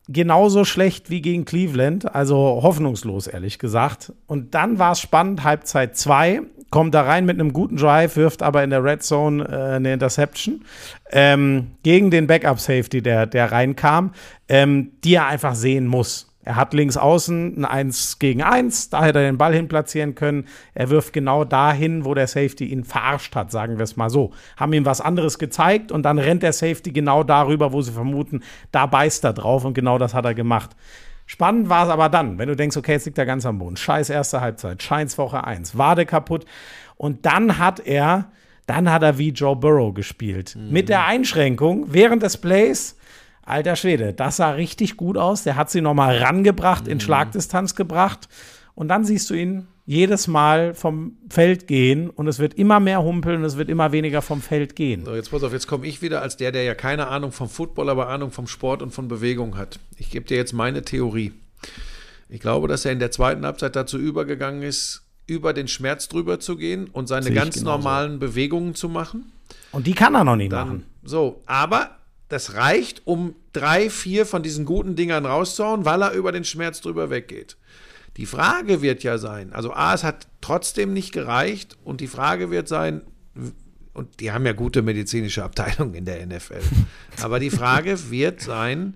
genauso 0.08 0.64
schlecht 0.64 1.10
wie 1.10 1.20
gegen 1.20 1.44
Cleveland, 1.44 2.14
also 2.14 2.36
hoffnungslos, 2.62 3.26
ehrlich 3.26 3.58
gesagt. 3.58 4.14
Und 4.26 4.54
dann 4.54 4.78
war 4.78 4.92
es 4.92 5.00
spannend, 5.00 5.44
Halbzeit 5.44 5.94
2 5.94 6.40
kommt 6.70 6.94
da 6.94 7.02
rein 7.02 7.24
mit 7.24 7.38
einem 7.38 7.52
guten 7.52 7.76
Drive, 7.76 8.16
wirft 8.16 8.42
aber 8.42 8.64
in 8.64 8.70
der 8.70 8.82
Red 8.82 9.02
Zone 9.02 9.44
äh, 9.44 9.76
eine 9.76 9.92
Interception 9.92 10.64
ähm, 11.10 11.72
gegen 11.82 12.10
den 12.10 12.26
Backup-Safety, 12.26 13.02
der, 13.02 13.26
der 13.26 13.52
reinkam, 13.52 14.12
ähm, 14.48 14.92
die 15.04 15.14
er 15.14 15.26
einfach 15.26 15.54
sehen 15.54 15.86
muss. 15.86 16.32
Er 16.46 16.54
hat 16.54 16.74
links 16.74 16.96
außen 16.96 17.56
ein 17.56 17.64
1 17.64 18.20
gegen 18.20 18.40
1, 18.40 18.90
da 18.90 19.04
hätte 19.04 19.18
er 19.18 19.24
den 19.24 19.36
Ball 19.36 19.52
hin 19.52 19.66
platzieren 19.66 20.14
können. 20.14 20.46
Er 20.74 20.90
wirft 20.90 21.12
genau 21.12 21.44
dahin, 21.44 22.04
wo 22.04 22.14
der 22.14 22.28
Safety 22.28 22.66
ihn 22.66 22.84
verarscht 22.84 23.34
hat, 23.34 23.50
sagen 23.50 23.78
wir 23.78 23.82
es 23.82 23.96
mal 23.96 24.10
so. 24.10 24.32
Haben 24.56 24.72
ihm 24.72 24.84
was 24.84 25.00
anderes 25.00 25.40
gezeigt 25.40 25.90
und 25.90 26.04
dann 26.04 26.20
rennt 26.20 26.44
der 26.44 26.52
Safety 26.52 26.92
genau 26.92 27.24
darüber, 27.24 27.72
wo 27.72 27.82
sie 27.82 27.90
vermuten, 27.90 28.44
da 28.70 28.86
beißt 28.86 29.24
er 29.24 29.32
drauf 29.32 29.64
und 29.64 29.74
genau 29.74 29.98
das 29.98 30.14
hat 30.14 30.24
er 30.24 30.34
gemacht. 30.34 30.70
Spannend 31.26 31.68
war 31.68 31.84
es 31.84 31.90
aber 31.90 32.08
dann, 32.08 32.38
wenn 32.38 32.48
du 32.48 32.54
denkst, 32.54 32.76
okay, 32.76 32.92
jetzt 32.92 33.06
liegt 33.06 33.18
er 33.18 33.26
ganz 33.26 33.44
am 33.44 33.58
Boden. 33.58 33.76
Scheiß 33.76 34.10
erste 34.10 34.40
Halbzeit, 34.40 34.82
Scheins 34.82 35.18
Woche 35.18 35.44
1, 35.44 35.76
Wade 35.76 36.06
kaputt. 36.06 36.46
Und 36.96 37.26
dann 37.26 37.58
hat 37.58 37.80
er, 37.80 38.30
dann 38.66 38.90
hat 38.90 39.02
er 39.02 39.18
wie 39.18 39.30
Joe 39.30 39.56
Burrow 39.56 39.92
gespielt. 39.92 40.56
Mhm. 40.56 40.70
Mit 40.70 40.88
der 40.88 41.04
Einschränkung, 41.04 41.86
während 41.88 42.22
des 42.22 42.36
Plays, 42.36 42.96
alter 43.42 43.74
Schwede, 43.74 44.12
das 44.12 44.36
sah 44.36 44.50
richtig 44.50 44.96
gut 44.96 45.18
aus. 45.18 45.42
Der 45.42 45.56
hat 45.56 45.68
sie 45.68 45.80
nochmal 45.80 46.18
rangebracht, 46.18 46.86
mhm. 46.86 46.92
in 46.92 47.00
Schlagdistanz 47.00 47.74
gebracht. 47.74 48.28
Und 48.76 48.88
dann 48.88 49.04
siehst 49.04 49.30
du 49.30 49.34
ihn 49.34 49.66
jedes 49.86 50.28
Mal 50.28 50.74
vom 50.74 51.16
Feld 51.30 51.66
gehen 51.66 52.10
und 52.10 52.28
es 52.28 52.38
wird 52.38 52.54
immer 52.54 52.78
mehr 52.78 53.02
humpeln 53.02 53.38
und 53.38 53.44
es 53.44 53.56
wird 53.56 53.70
immer 53.70 53.90
weniger 53.90 54.20
vom 54.20 54.42
Feld 54.42 54.76
gehen. 54.76 55.04
So, 55.04 55.14
jetzt 55.14 55.30
pass 55.30 55.42
auf, 55.42 55.52
jetzt 55.52 55.66
komme 55.66 55.86
ich 55.86 56.02
wieder 56.02 56.20
als 56.20 56.36
der, 56.36 56.52
der 56.52 56.62
ja 56.64 56.74
keine 56.74 57.06
Ahnung 57.08 57.32
vom 57.32 57.48
Football, 57.48 57.88
aber 57.88 58.08
Ahnung 58.08 58.32
vom 58.32 58.46
Sport 58.46 58.82
und 58.82 58.90
von 58.90 59.08
Bewegung 59.08 59.56
hat. 59.56 59.80
Ich 59.96 60.10
gebe 60.10 60.26
dir 60.26 60.36
jetzt 60.36 60.52
meine 60.52 60.82
Theorie. 60.82 61.32
Ich 62.28 62.40
glaube, 62.40 62.68
dass 62.68 62.84
er 62.84 62.92
in 62.92 62.98
der 62.98 63.10
zweiten 63.10 63.46
Halbzeit 63.46 63.74
dazu 63.76 63.96
übergegangen 63.96 64.62
ist, 64.62 65.04
über 65.26 65.54
den 65.54 65.68
Schmerz 65.68 66.08
drüber 66.08 66.38
zu 66.38 66.56
gehen 66.56 66.88
und 66.92 67.06
seine 67.06 67.32
ganz 67.32 67.62
normalen 67.62 68.18
Bewegungen 68.18 68.74
zu 68.74 68.88
machen. 68.90 69.32
Und 69.72 69.86
die 69.86 69.94
kann 69.94 70.14
er 70.14 70.24
noch 70.24 70.36
nicht 70.36 70.52
Dann, 70.52 70.68
machen. 70.68 70.84
So, 71.02 71.42
aber 71.46 71.96
das 72.28 72.54
reicht, 72.54 73.02
um 73.06 73.36
drei, 73.52 73.88
vier 73.88 74.26
von 74.26 74.42
diesen 74.42 74.66
guten 74.66 74.96
Dingern 74.96 75.24
rauszuhauen, 75.24 75.84
weil 75.86 76.02
er 76.02 76.12
über 76.12 76.32
den 76.32 76.44
Schmerz 76.44 76.82
drüber 76.82 77.08
weggeht. 77.08 77.56
Die 78.16 78.26
Frage 78.26 78.82
wird 78.82 79.02
ja 79.02 79.18
sein, 79.18 79.52
also 79.52 79.72
A, 79.72 79.94
es 79.94 80.04
hat 80.04 80.26
trotzdem 80.40 80.92
nicht 80.92 81.12
gereicht 81.12 81.76
und 81.84 82.00
die 82.00 82.06
Frage 82.06 82.50
wird 82.50 82.68
sein, 82.68 83.02
und 83.92 84.20
die 84.20 84.32
haben 84.32 84.46
ja 84.46 84.52
gute 84.52 84.82
medizinische 84.82 85.44
Abteilungen 85.44 85.94
in 85.94 86.04
der 86.04 86.24
NFL, 86.26 86.62
aber 87.22 87.40
die 87.40 87.50
Frage 87.50 88.10
wird 88.10 88.40
sein, 88.40 88.94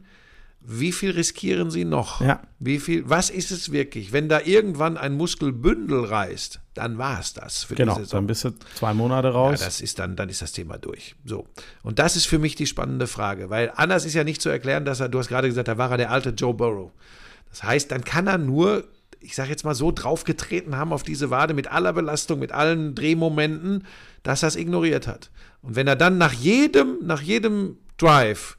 wie 0.63 0.93
viel 0.93 1.13
riskieren 1.13 1.71
sie 1.71 1.87
noch? 1.87 2.21
Ja. 2.21 2.43
Wie 2.59 2.79
viel, 2.79 3.09
was 3.09 3.31
ist 3.31 3.51
es 3.51 3.73
wirklich? 3.73 4.13
Wenn 4.13 4.29
da 4.29 4.41
irgendwann 4.41 4.99
ein 4.99 5.15
Muskelbündel 5.15 6.05
reißt, 6.05 6.61
dann 6.75 6.99
war 6.99 7.19
es 7.19 7.33
das 7.33 7.65
für 7.65 7.75
genau, 7.75 7.95
die 7.95 8.01
Saison. 8.01 8.19
Dann 8.19 8.27
bist 8.27 8.45
du 8.45 8.51
zwei 8.75 8.93
Monate 8.93 9.29
raus. 9.29 9.61
Ja, 9.61 9.67
das 9.67 9.81
ist 9.81 9.99
dann, 9.99 10.17
dann 10.17 10.29
ist 10.29 10.43
das 10.43 10.53
Thema 10.53 10.77
durch. 10.77 11.17
So. 11.25 11.47
Und 11.83 11.99
das 11.99 12.15
ist 12.15 12.27
für 12.27 12.39
mich 12.39 12.57
die 12.57 12.67
spannende 12.67 13.07
Frage, 13.07 13.49
weil 13.49 13.73
anders 13.75 14.05
ist 14.05 14.13
ja 14.13 14.23
nicht 14.23 14.43
zu 14.43 14.51
erklären, 14.51 14.85
dass 14.85 15.01
er, 15.01 15.09
du 15.09 15.19
hast 15.19 15.29
gerade 15.29 15.49
gesagt, 15.49 15.69
da 15.69 15.79
war 15.79 15.91
er 15.93 15.97
der 15.97 16.11
alte 16.11 16.31
Joe 16.31 16.53
Burrow. 16.53 16.93
Das 17.49 17.63
heißt, 17.63 17.91
dann 17.91 18.05
kann 18.05 18.27
er 18.27 18.37
nur 18.37 18.85
ich 19.21 19.35
sage 19.35 19.51
jetzt 19.51 19.65
mal 19.65 19.75
so, 19.75 19.93
draufgetreten 19.93 20.77
haben 20.77 20.93
auf 20.93 21.03
diese 21.03 21.31
Wade 21.31 21.55
mit 21.55 21.71
aller 21.71 21.93
Belastung, 21.93 22.39
mit 22.39 22.53
allen 22.53 22.95
Drehmomenten, 22.95 23.87
dass 24.23 24.43
er 24.43 24.49
es 24.49 24.57
ignoriert 24.57 25.07
hat. 25.07 25.31
Und 25.63 25.77
wenn 25.77 25.87
er 25.87 25.97
dann 25.97 26.19
nach 26.19 26.33
jedem, 26.33 26.99
nach 27.03 27.21
jedem 27.21 27.77
Drive 27.99 28.57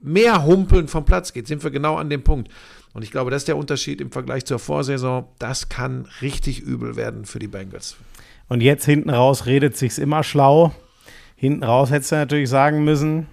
mehr 0.00 0.44
humpeln 0.44 0.88
vom 0.88 1.04
Platz 1.04 1.32
geht, 1.32 1.48
sind 1.48 1.64
wir 1.64 1.70
genau 1.70 1.96
an 1.96 2.10
dem 2.10 2.22
Punkt. 2.22 2.50
Und 2.94 3.02
ich 3.02 3.10
glaube, 3.10 3.30
das 3.30 3.42
ist 3.42 3.48
der 3.48 3.56
Unterschied 3.56 4.00
im 4.00 4.10
Vergleich 4.10 4.44
zur 4.44 4.58
Vorsaison. 4.58 5.26
Das 5.38 5.68
kann 5.68 6.08
richtig 6.22 6.60
übel 6.60 6.96
werden 6.96 7.24
für 7.24 7.38
die 7.38 7.48
Bengals. 7.48 7.96
Und 8.48 8.60
jetzt 8.62 8.84
hinten 8.84 9.10
raus 9.10 9.46
redet 9.46 9.76
sich's 9.76 9.98
immer 9.98 10.22
schlau. 10.22 10.72
Hinten 11.36 11.62
raus 11.62 11.90
hättest 11.90 12.12
du 12.12 12.16
natürlich 12.16 12.48
sagen 12.48 12.84
müssen, 12.84 13.26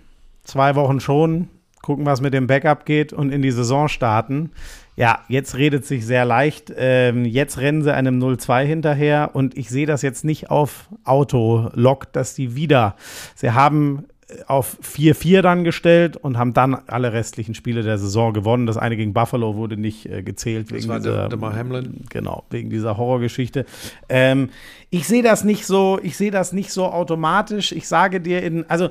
zwei 0.43 0.75
Wochen 0.75 0.99
schon, 0.99 1.49
gucken, 1.85 2.05
was 2.05 2.19
mit 2.19 2.33
dem 2.33 2.47
Backup 2.47 2.85
geht 2.85 3.13
und 3.13 3.31
in 3.31 3.43
die 3.43 3.51
Saison 3.51 3.87
starten. 3.87 4.49
Ja, 4.95 5.19
jetzt 5.27 5.55
redet 5.55 5.85
sich 5.85 6.03
sehr 6.05 6.25
leicht. 6.25 6.73
Ähm, 6.75 7.25
jetzt 7.25 7.59
rennen 7.59 7.83
sie 7.83 7.93
einem 7.93 8.19
0-2 8.19 8.63
hinterher 8.63 9.31
und 9.33 9.55
ich 9.55 9.69
sehe 9.69 9.85
das 9.85 10.01
jetzt 10.01 10.25
nicht 10.25 10.49
auf 10.49 10.89
Autolog, 11.03 12.11
dass 12.11 12.33
die 12.33 12.55
wieder. 12.55 12.95
Sie 13.35 13.51
haben 13.51 14.05
äh, 14.27 14.37
auf 14.47 14.79
4-4 14.81 15.41
dann 15.41 15.63
gestellt 15.63 16.17
und 16.17 16.39
haben 16.39 16.53
dann 16.53 16.73
alle 16.87 17.13
restlichen 17.13 17.53
Spiele 17.53 17.83
der 17.83 17.99
Saison 17.99 18.33
gewonnen. 18.33 18.65
Das 18.65 18.77
eine 18.77 18.97
gegen 18.97 19.13
Buffalo 19.13 19.55
wurde 19.55 19.77
nicht 19.77 20.07
äh, 20.07 20.23
gezählt. 20.23 20.71
Das 20.71 20.79
wegen 20.79 20.87
war 20.87 20.99
dieser, 20.99 21.29
der, 21.29 21.37
der 21.37 21.55
Hamlin. 21.55 22.05
Genau, 22.09 22.45
wegen 22.49 22.71
dieser 22.71 22.97
Horrorgeschichte. 22.97 23.65
Ähm, 24.09 24.49
ich 24.89 25.07
sehe 25.07 25.21
das 25.21 25.43
nicht 25.43 25.67
so, 25.67 25.99
ich 26.01 26.17
sehe 26.17 26.31
das 26.31 26.51
nicht 26.51 26.71
so 26.71 26.85
automatisch. 26.85 27.73
Ich 27.73 27.87
sage 27.87 28.21
dir 28.21 28.41
in, 28.41 28.67
also 28.69 28.89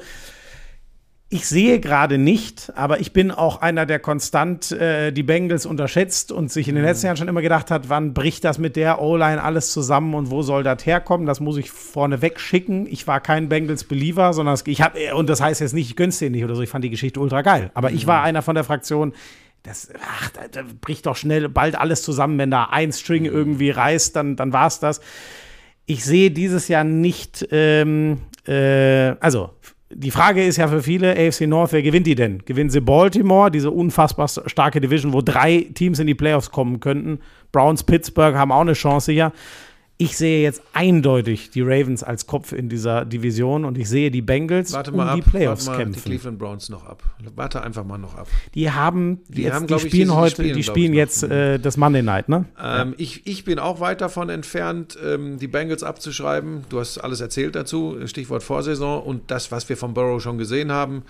ich 1.34 1.48
sehe 1.48 1.80
gerade 1.80 2.16
nicht, 2.16 2.72
aber 2.76 3.00
ich 3.00 3.12
bin 3.12 3.32
auch 3.32 3.60
einer, 3.60 3.86
der 3.86 3.98
konstant 3.98 4.70
äh, 4.70 5.10
die 5.10 5.24
Bengals 5.24 5.66
unterschätzt 5.66 6.30
und 6.30 6.52
sich 6.52 6.68
in 6.68 6.76
den 6.76 6.84
letzten 6.84 7.06
mhm. 7.06 7.08
Jahren 7.08 7.16
schon 7.16 7.26
immer 7.26 7.42
gedacht 7.42 7.72
hat, 7.72 7.88
wann 7.88 8.14
bricht 8.14 8.44
das 8.44 8.58
mit 8.58 8.76
der 8.76 9.02
O-Line 9.02 9.42
alles 9.42 9.72
zusammen 9.72 10.14
und 10.14 10.30
wo 10.30 10.42
soll 10.42 10.62
das 10.62 10.86
herkommen? 10.86 11.26
Das 11.26 11.40
muss 11.40 11.56
ich 11.56 11.72
vorne 11.72 12.22
wegschicken. 12.22 12.86
Ich 12.86 13.08
war 13.08 13.18
kein 13.18 13.48
Bengals-Believer, 13.48 14.32
sondern 14.32 14.56
ich 14.64 14.80
habe, 14.80 14.96
äh, 14.96 15.12
und 15.12 15.28
das 15.28 15.40
heißt 15.40 15.60
jetzt 15.60 15.72
nicht, 15.72 15.90
ich 15.90 15.96
gönn's 15.96 16.20
dir 16.20 16.30
nicht 16.30 16.44
oder 16.44 16.54
so, 16.54 16.62
ich 16.62 16.70
fand 16.70 16.84
die 16.84 16.90
Geschichte 16.90 17.18
ultra 17.18 17.42
geil. 17.42 17.72
Aber 17.74 17.90
ich 17.90 18.06
war 18.06 18.20
mhm. 18.20 18.26
einer 18.26 18.42
von 18.42 18.54
der 18.54 18.62
Fraktion, 18.62 19.12
das, 19.64 19.88
ach, 20.00 20.30
da, 20.52 20.62
bricht 20.82 21.04
doch 21.06 21.16
schnell 21.16 21.48
bald 21.48 21.74
alles 21.74 22.04
zusammen, 22.04 22.38
wenn 22.38 22.52
da 22.52 22.68
ein 22.70 22.92
String 22.92 23.22
mhm. 23.24 23.30
irgendwie 23.30 23.70
reißt, 23.70 24.14
dann, 24.14 24.36
dann 24.36 24.52
war's 24.52 24.78
das. 24.78 25.00
Ich 25.84 26.04
sehe 26.04 26.30
dieses 26.30 26.68
Jahr 26.68 26.84
nicht, 26.84 27.48
ähm, 27.50 28.20
äh, 28.46 29.16
also 29.18 29.50
die 29.90 30.10
Frage 30.10 30.44
ist 30.44 30.56
ja 30.56 30.68
für 30.68 30.82
viele, 30.82 31.12
AFC 31.12 31.42
North, 31.42 31.72
wer 31.72 31.82
gewinnt 31.82 32.06
die 32.06 32.14
denn? 32.14 32.38
Gewinnt 32.44 32.72
sie 32.72 32.80
Baltimore, 32.80 33.50
diese 33.50 33.70
unfassbar 33.70 34.28
starke 34.28 34.80
Division, 34.80 35.12
wo 35.12 35.20
drei 35.20 35.68
Teams 35.74 35.98
in 35.98 36.06
die 36.06 36.14
Playoffs 36.14 36.50
kommen 36.50 36.80
könnten? 36.80 37.20
Browns, 37.52 37.82
Pittsburgh 37.82 38.34
haben 38.34 38.50
auch 38.50 38.62
eine 38.62 38.72
Chance 38.72 39.12
hier. 39.12 39.32
Ich 39.96 40.16
sehe 40.16 40.42
jetzt 40.42 40.60
eindeutig 40.72 41.50
die 41.50 41.60
Ravens 41.60 42.02
als 42.02 42.26
Kopf 42.26 42.50
in 42.50 42.68
dieser 42.68 43.04
Division 43.04 43.64
und 43.64 43.78
ich 43.78 43.88
sehe 43.88 44.10
die 44.10 44.22
Bengals 44.22 44.72
Warte 44.72 44.90
um 44.90 44.98
ab, 44.98 45.14
die 45.14 45.22
Playoffs 45.22 45.66
warte 45.68 45.78
mal 45.78 45.84
kämpfen. 45.84 46.02
die 46.02 46.10
Cleveland 46.10 46.38
Browns 46.40 46.68
noch 46.68 46.84
ab. 46.84 47.04
Warte 47.36 47.62
einfach 47.62 47.84
mal 47.84 47.96
noch 47.98 48.16
ab. 48.16 48.26
Die 48.56 48.72
haben, 48.72 49.20
Die 49.28 49.42
jetzt, 49.42 49.54
haben, 49.54 49.66
die 49.68 49.74
ich, 49.74 49.80
spielen 49.82 49.92
die- 49.92 50.04
die 50.06 50.10
heute, 50.10 50.30
spielen, 50.32 50.56
die 50.56 50.62
spielen 50.64 50.92
ich, 50.94 50.98
jetzt 50.98 51.22
äh, 51.22 51.60
das 51.60 51.76
Monday 51.76 52.02
Night, 52.02 52.28
ne? 52.28 52.44
Ähm, 52.60 52.94
ich, 52.98 53.24
ich 53.28 53.44
bin 53.44 53.60
auch 53.60 53.78
weit 53.78 54.00
davon 54.00 54.30
entfernt, 54.30 54.98
ähm, 55.00 55.38
die 55.38 55.46
Bengals 55.46 55.84
abzuschreiben. 55.84 56.64
Du 56.70 56.80
hast 56.80 56.98
alles 56.98 57.20
erzählt 57.20 57.54
dazu, 57.54 57.96
Stichwort 58.06 58.42
Vorsaison 58.42 59.00
und 59.00 59.30
das, 59.30 59.52
was 59.52 59.68
wir 59.68 59.76
von 59.76 59.94
Burrow 59.94 60.20
schon 60.20 60.38
gesehen 60.38 60.72
haben. 60.72 61.02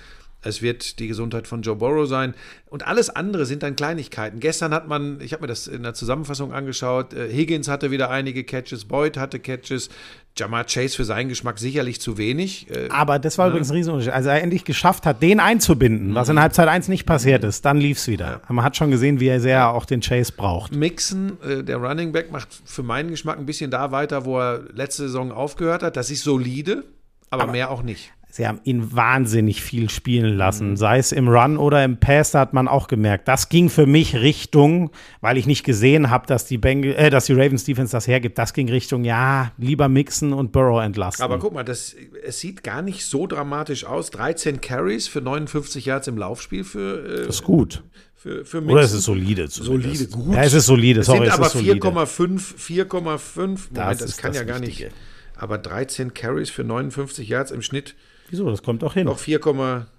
Es 0.44 0.62
wird 0.62 0.98
die 0.98 1.08
Gesundheit 1.08 1.48
von 1.48 1.62
Joe 1.62 1.76
Burrow 1.76 2.06
sein. 2.08 2.34
Und 2.66 2.86
alles 2.86 3.10
andere 3.10 3.46
sind 3.46 3.62
dann 3.62 3.76
Kleinigkeiten. 3.76 4.40
Gestern 4.40 4.74
hat 4.74 4.88
man, 4.88 5.20
ich 5.20 5.32
habe 5.32 5.42
mir 5.42 5.46
das 5.46 5.66
in 5.66 5.82
der 5.82 5.94
Zusammenfassung 5.94 6.52
angeschaut, 6.52 7.12
äh, 7.14 7.32
Higgins 7.32 7.68
hatte 7.68 7.90
wieder 7.90 8.10
einige 8.10 8.44
Catches, 8.44 8.84
Boyd 8.84 9.16
hatte 9.16 9.38
Catches, 9.38 9.90
Jamar 10.36 10.64
Chase 10.64 10.96
für 10.96 11.04
seinen 11.04 11.28
Geschmack 11.28 11.58
sicherlich 11.60 12.00
zu 12.00 12.18
wenig. 12.18 12.68
Äh, 12.68 12.88
Aber 12.90 13.20
das 13.20 13.38
war 13.38 13.48
übrigens 13.48 13.70
ein 13.70 13.76
Riesenunterschied. 13.76 14.12
Also 14.12 14.30
er 14.30 14.42
endlich 14.42 14.64
geschafft 14.64 15.06
hat, 15.06 15.22
den 15.22 15.38
einzubinden, 15.38 16.14
was 16.14 16.28
in 16.28 16.40
Halbzeit 16.40 16.66
1 16.68 16.88
nicht 16.88 17.06
passiert 17.06 17.44
ist, 17.44 17.64
dann 17.64 17.78
lief 17.78 17.98
es 17.98 18.08
wieder. 18.08 18.40
Aber 18.44 18.54
Man 18.54 18.64
hat 18.64 18.76
schon 18.76 18.90
gesehen, 18.90 19.20
wie 19.20 19.38
sehr 19.38 19.58
er 19.58 19.70
auch 19.70 19.84
den 19.86 20.00
Chase 20.00 20.32
braucht. 20.36 20.74
Mixon, 20.74 21.38
äh, 21.42 21.62
der 21.62 21.76
Running 21.76 22.10
Back, 22.10 22.32
macht 22.32 22.48
für 22.64 22.82
meinen 22.82 23.10
Geschmack 23.10 23.38
ein 23.38 23.46
bisschen 23.46 23.70
da 23.70 23.92
weiter, 23.92 24.24
wo 24.24 24.40
er 24.40 24.64
letzte 24.72 25.02
Saison 25.04 25.30
aufgehört 25.30 25.84
hat. 25.84 25.96
Das 25.96 26.10
ist 26.10 26.24
solide, 26.24 26.84
aber, 27.30 27.46
mehr 27.46 27.70
auch 27.70 27.82
nicht. 27.82 28.12
Sie 28.36 28.48
haben 28.48 28.58
ihn 28.64 28.92
wahnsinnig 28.92 29.62
viel 29.62 29.88
spielen 29.88 30.36
lassen, 30.36 30.70
Mhm. 30.70 30.76
sei 30.76 30.98
es 30.98 31.12
im 31.12 31.28
Run 31.28 31.56
oder 31.56 31.84
im 31.84 31.98
Pass, 31.98 32.32
da 32.32 32.40
hat 32.40 32.52
man 32.52 32.66
auch 32.66 32.88
gemerkt. 32.88 33.28
Das 33.28 33.48
ging 33.48 33.70
für 33.70 33.86
mich 33.86 34.16
Richtung, 34.16 34.90
weil 35.20 35.36
ich 35.38 35.46
nicht 35.46 35.62
gesehen 35.62 36.10
habe, 36.10 36.26
dass 36.26 36.44
die 36.44 36.58
Bengals, 36.58 36.96
äh, 36.96 37.10
dass 37.10 37.26
die 37.26 37.32
Ravens 37.34 37.62
Defense 37.62 37.92
das 37.92 38.08
hergibt. 38.08 38.36
Das 38.36 38.52
ging 38.52 38.68
Richtung, 38.68 39.04
ja, 39.04 39.52
lieber 39.56 39.88
Mixen 39.88 40.32
und 40.32 40.50
Burrow 40.50 40.82
entlasten. 40.82 41.22
Aber 41.24 41.38
guck 41.38 41.54
mal, 41.54 41.62
das, 41.62 41.94
es 42.26 42.40
sieht 42.40 42.64
gar 42.64 42.82
nicht 42.82 43.04
so 43.04 43.28
dramatisch 43.28 43.84
aus. 43.84 44.10
13 44.10 44.60
Carries 44.60 45.06
für 45.06 45.20
59 45.20 45.84
Yards 45.84 46.08
im 46.08 46.18
Laufspiel 46.18 46.64
für, 46.64 47.04
äh, 47.06 47.26
das 47.26 47.36
ist 47.36 47.44
gut. 47.44 47.84
für, 48.16 48.44
für. 48.44 48.60
Oder 48.64 48.80
es 48.80 48.94
ist 48.94 49.04
solide 49.04 49.48
zumindest. 49.48 49.94
Solide, 50.08 50.10
gut. 50.10 50.34
Ja, 50.34 50.42
es 50.42 50.54
ist 50.54 50.66
solide, 50.66 51.00
Es 51.00 51.06
sorry, 51.06 51.18
sind 51.20 51.28
es 51.28 51.34
aber 51.34 51.46
ist 51.46 51.52
solide. 51.52 51.74
4,5, 51.74 52.54
4,5. 52.58 53.38
Moment, 53.46 53.60
das, 53.74 54.00
ist 54.00 54.18
kann 54.18 54.32
das 54.32 54.40
ja 54.40 54.44
gar 54.44 54.60
Wichtige. 54.60 54.86
nicht. 54.86 54.96
Aber 55.36 55.56
13 55.56 56.14
Carries 56.14 56.50
für 56.50 56.64
59 56.64 57.28
Yards 57.28 57.52
im 57.52 57.62
Schnitt. 57.62 57.94
Wieso, 58.34 58.50
das 58.50 58.64
kommt 58.64 58.82
doch 58.82 58.94
hin. 58.94 59.06
Doch 59.06 59.20
4, 59.20 59.38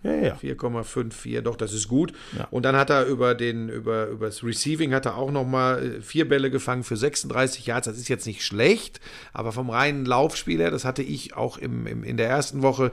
Ja, 0.04 0.12
ja. 0.12 0.36
4,54, 0.36 1.40
doch, 1.40 1.56
das 1.56 1.72
ist 1.72 1.88
gut. 1.88 2.12
Ja. 2.38 2.50
Und 2.52 2.64
dann 2.64 2.76
hat 2.76 2.90
er 2.90 3.06
über 3.06 3.34
den 3.34 3.70
über 3.70 4.08
das 4.20 4.44
Receiving 4.44 4.94
hat 4.94 5.06
er 5.06 5.16
auch 5.16 5.32
noch 5.32 5.46
mal 5.46 5.82
äh, 5.82 6.02
vier 6.02 6.28
Bälle 6.28 6.52
gefangen 6.52 6.84
für 6.84 6.98
36 6.98 7.66
Yards. 7.66 7.88
Das 7.88 7.98
ist 7.98 8.10
jetzt 8.10 8.28
nicht 8.28 8.44
schlecht, 8.44 9.00
aber 9.32 9.54
vom 9.54 9.70
reinen 9.70 10.06
Laufspiel 10.06 10.60
her, 10.60 10.70
das 10.70 10.84
hatte 10.84 11.02
ich 11.02 11.38
auch 11.38 11.58
im, 11.58 11.88
im, 11.88 12.04
in 12.04 12.18
der 12.18 12.28
ersten 12.28 12.62
Woche, 12.62 12.92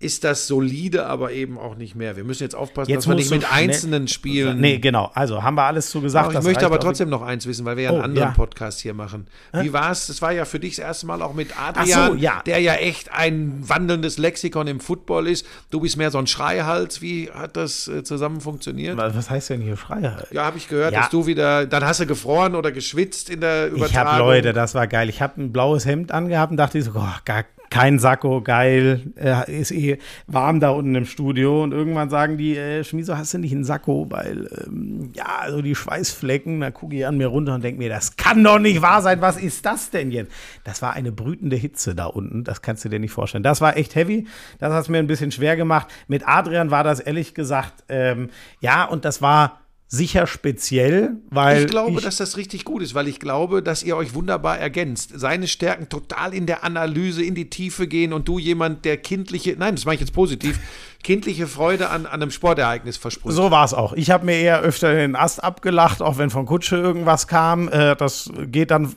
ist 0.00 0.24
das 0.24 0.46
solide, 0.46 1.04
aber 1.04 1.30
eben 1.32 1.58
auch 1.58 1.76
nicht 1.76 1.94
mehr. 1.94 2.16
Wir 2.16 2.24
müssen 2.24 2.42
jetzt 2.42 2.54
aufpassen, 2.54 2.90
Jetzt 2.90 3.04
dass 3.04 3.08
wir 3.08 3.16
nicht 3.16 3.30
mit 3.30 3.52
einzelnen 3.52 4.08
Spielen. 4.08 4.58
Nee, 4.58 4.78
genau. 4.78 5.10
Also 5.12 5.42
haben 5.42 5.56
wir 5.56 5.64
alles 5.64 5.90
zu 5.90 6.00
gesagt. 6.00 6.30
Aber 6.30 6.38
ich 6.38 6.44
möchte 6.44 6.64
aber 6.64 6.80
trotzdem 6.80 7.10
noch 7.10 7.20
eins 7.20 7.46
wissen, 7.46 7.66
weil 7.66 7.76
wir 7.76 7.84
ja 7.84 7.90
Oh, 7.90 7.94
einen 7.96 8.04
anderen 8.04 8.28
ja. 8.30 8.34
Podcast 8.34 8.80
hier 8.80 8.94
machen. 8.94 9.26
Wie 9.52 9.74
war 9.74 9.90
es? 9.90 10.06
Das 10.06 10.22
war 10.22 10.32
ja 10.32 10.46
für 10.46 10.58
dich 10.58 10.76
das 10.76 10.86
erste 10.86 11.04
Mal 11.06 11.20
auch 11.20 11.34
mit 11.34 11.50
Adrian, 11.60 12.12
so, 12.12 12.14
ja. 12.16 12.40
der 12.46 12.60
ja 12.60 12.74
echt 12.76 13.12
ein 13.12 13.58
wandelndes 13.60 14.16
Lexikon 14.16 14.66
im 14.68 14.80
Football 14.80 15.26
ist. 15.28 15.44
Du 15.70 15.80
bist 15.80 15.98
mehr 15.98 16.10
so 16.10 16.16
ein 16.16 16.26
Schreihals. 16.26 17.02
Wie 17.02 17.30
hat 17.30 17.58
das 17.58 17.86
äh, 17.86 18.02
zusammen 18.02 18.40
funktioniert? 18.40 18.96
Was 18.96 19.28
heißt 19.28 19.50
denn 19.50 19.60
hier 19.60 19.76
Schreier? 19.76 20.26
Ja, 20.30 20.46
habe 20.46 20.56
ich 20.56 20.68
gehört, 20.68 20.94
Ja. 20.94 21.00
dass 21.00 21.10
du 21.10 21.26
wieder, 21.26 21.66
dann 21.66 21.84
hast 21.84 22.00
du 22.00 22.06
gefroren 22.06 22.54
oder 22.54 22.72
geschwitzt 22.72 23.28
in 23.28 23.42
der 23.42 23.66
Übertragung. 23.66 23.86
Ich 23.90 23.96
habe 23.96 24.18
Leute, 24.18 24.52
das 24.54 24.74
war 24.74 24.86
geil. 24.86 25.10
Ich 25.10 25.20
habe 25.20 25.42
ein 25.42 25.52
blaues 25.52 25.84
Hemd 25.84 26.10
angehabt 26.10 26.52
und 26.52 26.56
dachte 26.56 26.78
ich 26.78 26.84
so, 26.86 26.92
oh, 26.94 27.04
gar 27.26 27.44
kein 27.70 28.00
Sakko, 28.00 28.42
geil, 28.42 29.12
äh, 29.16 29.60
ist 29.60 29.70
eh 29.70 29.98
warm 30.26 30.58
da 30.58 30.70
unten 30.70 30.94
im 30.96 31.04
Studio 31.04 31.62
und 31.62 31.72
irgendwann 31.72 32.10
sagen 32.10 32.36
die, 32.36 32.56
äh, 32.56 32.82
Schmieso, 32.82 33.16
hast 33.16 33.32
du 33.32 33.38
nicht 33.38 33.52
einen 33.52 33.64
Sakko, 33.64 34.06
weil 34.10 34.50
ähm, 34.66 35.12
ja, 35.14 35.38
also 35.38 35.62
die 35.62 35.76
Schweißflecken, 35.76 36.60
da 36.60 36.72
gucke 36.72 36.96
ich 36.96 37.06
an 37.06 37.16
mir 37.16 37.28
runter 37.28 37.54
und 37.54 37.62
denke 37.62 37.78
mir, 37.78 37.88
das 37.88 38.16
kann 38.16 38.42
doch 38.42 38.58
nicht 38.58 38.82
wahr 38.82 39.02
sein, 39.02 39.20
was 39.20 39.36
ist 39.36 39.64
das 39.64 39.90
denn 39.90 40.10
jetzt? 40.10 40.32
Das 40.64 40.82
war 40.82 40.94
eine 40.94 41.12
brütende 41.12 41.56
Hitze 41.56 41.94
da 41.94 42.06
unten, 42.06 42.42
das 42.42 42.60
kannst 42.60 42.84
du 42.84 42.88
dir 42.88 42.98
nicht 42.98 43.12
vorstellen. 43.12 43.44
Das 43.44 43.60
war 43.60 43.76
echt 43.76 43.94
heavy, 43.94 44.26
das 44.58 44.72
hat 44.72 44.82
es 44.82 44.88
mir 44.88 44.98
ein 44.98 45.06
bisschen 45.06 45.30
schwer 45.30 45.56
gemacht. 45.56 45.86
Mit 46.08 46.26
Adrian 46.26 46.72
war 46.72 46.82
das 46.82 46.98
ehrlich 46.98 47.34
gesagt, 47.34 47.84
ähm, 47.88 48.30
ja, 48.60 48.84
und 48.84 49.04
das 49.04 49.22
war 49.22 49.59
sicher 49.92 50.28
speziell, 50.28 51.16
weil 51.30 51.62
Ich 51.62 51.66
glaube, 51.66 52.00
dass 52.00 52.16
das 52.16 52.36
richtig 52.36 52.64
gut 52.64 52.80
ist, 52.80 52.94
weil 52.94 53.08
ich 53.08 53.18
glaube, 53.18 53.60
dass 53.60 53.82
ihr 53.82 53.96
euch 53.96 54.14
wunderbar 54.14 54.56
ergänzt. 54.56 55.10
Seine 55.16 55.48
Stärken 55.48 55.88
total 55.88 56.32
in 56.32 56.46
der 56.46 56.62
Analyse, 56.62 57.24
in 57.24 57.34
die 57.34 57.50
Tiefe 57.50 57.88
gehen 57.88 58.12
und 58.12 58.28
du 58.28 58.38
jemand, 58.38 58.84
der 58.84 58.98
kindliche, 58.98 59.56
nein, 59.58 59.74
das 59.74 59.86
mache 59.86 59.96
ich 59.96 60.00
jetzt 60.00 60.12
positiv, 60.12 60.60
kindliche 61.02 61.48
Freude 61.48 61.90
an, 61.90 62.06
an 62.06 62.22
einem 62.22 62.30
Sportereignis 62.30 62.98
versprüht. 62.98 63.32
So 63.32 63.50
war 63.50 63.64
es 63.64 63.74
auch. 63.74 63.92
Ich 63.94 64.12
habe 64.12 64.26
mir 64.26 64.36
eher 64.36 64.60
öfter 64.60 64.94
den 64.94 65.16
Ast 65.16 65.42
abgelacht, 65.42 66.02
auch 66.02 66.18
wenn 66.18 66.30
von 66.30 66.46
Kutsche 66.46 66.76
irgendwas 66.76 67.26
kam. 67.26 67.68
Äh, 67.68 67.96
das 67.96 68.30
geht 68.46 68.70
dann, 68.70 68.94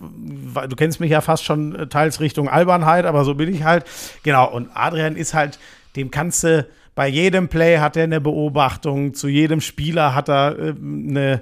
du 0.70 0.76
kennst 0.76 1.00
mich 1.00 1.10
ja 1.10 1.22
fast 1.22 1.44
schon 1.44 1.74
äh, 1.74 1.88
teils 1.88 2.20
Richtung 2.20 2.48
Albernheit, 2.48 3.06
aber 3.06 3.26
so 3.26 3.34
bin 3.34 3.52
ich 3.52 3.64
halt. 3.64 3.86
Genau, 4.22 4.48
und 4.48 4.70
Adrian 4.76 5.16
ist 5.16 5.34
halt, 5.34 5.58
dem 5.96 6.12
kannst 6.12 6.44
du, 6.44 6.68
bei 6.96 7.08
jedem 7.08 7.48
Play 7.48 7.80
hat 7.80 7.98
er 7.98 8.04
eine 8.04 8.22
Beobachtung, 8.22 9.14
zu 9.14 9.28
jedem 9.28 9.62
Spieler 9.62 10.14
hat 10.14 10.30
er 10.30 10.58
äh, 10.58 10.74
eine, 10.80 11.42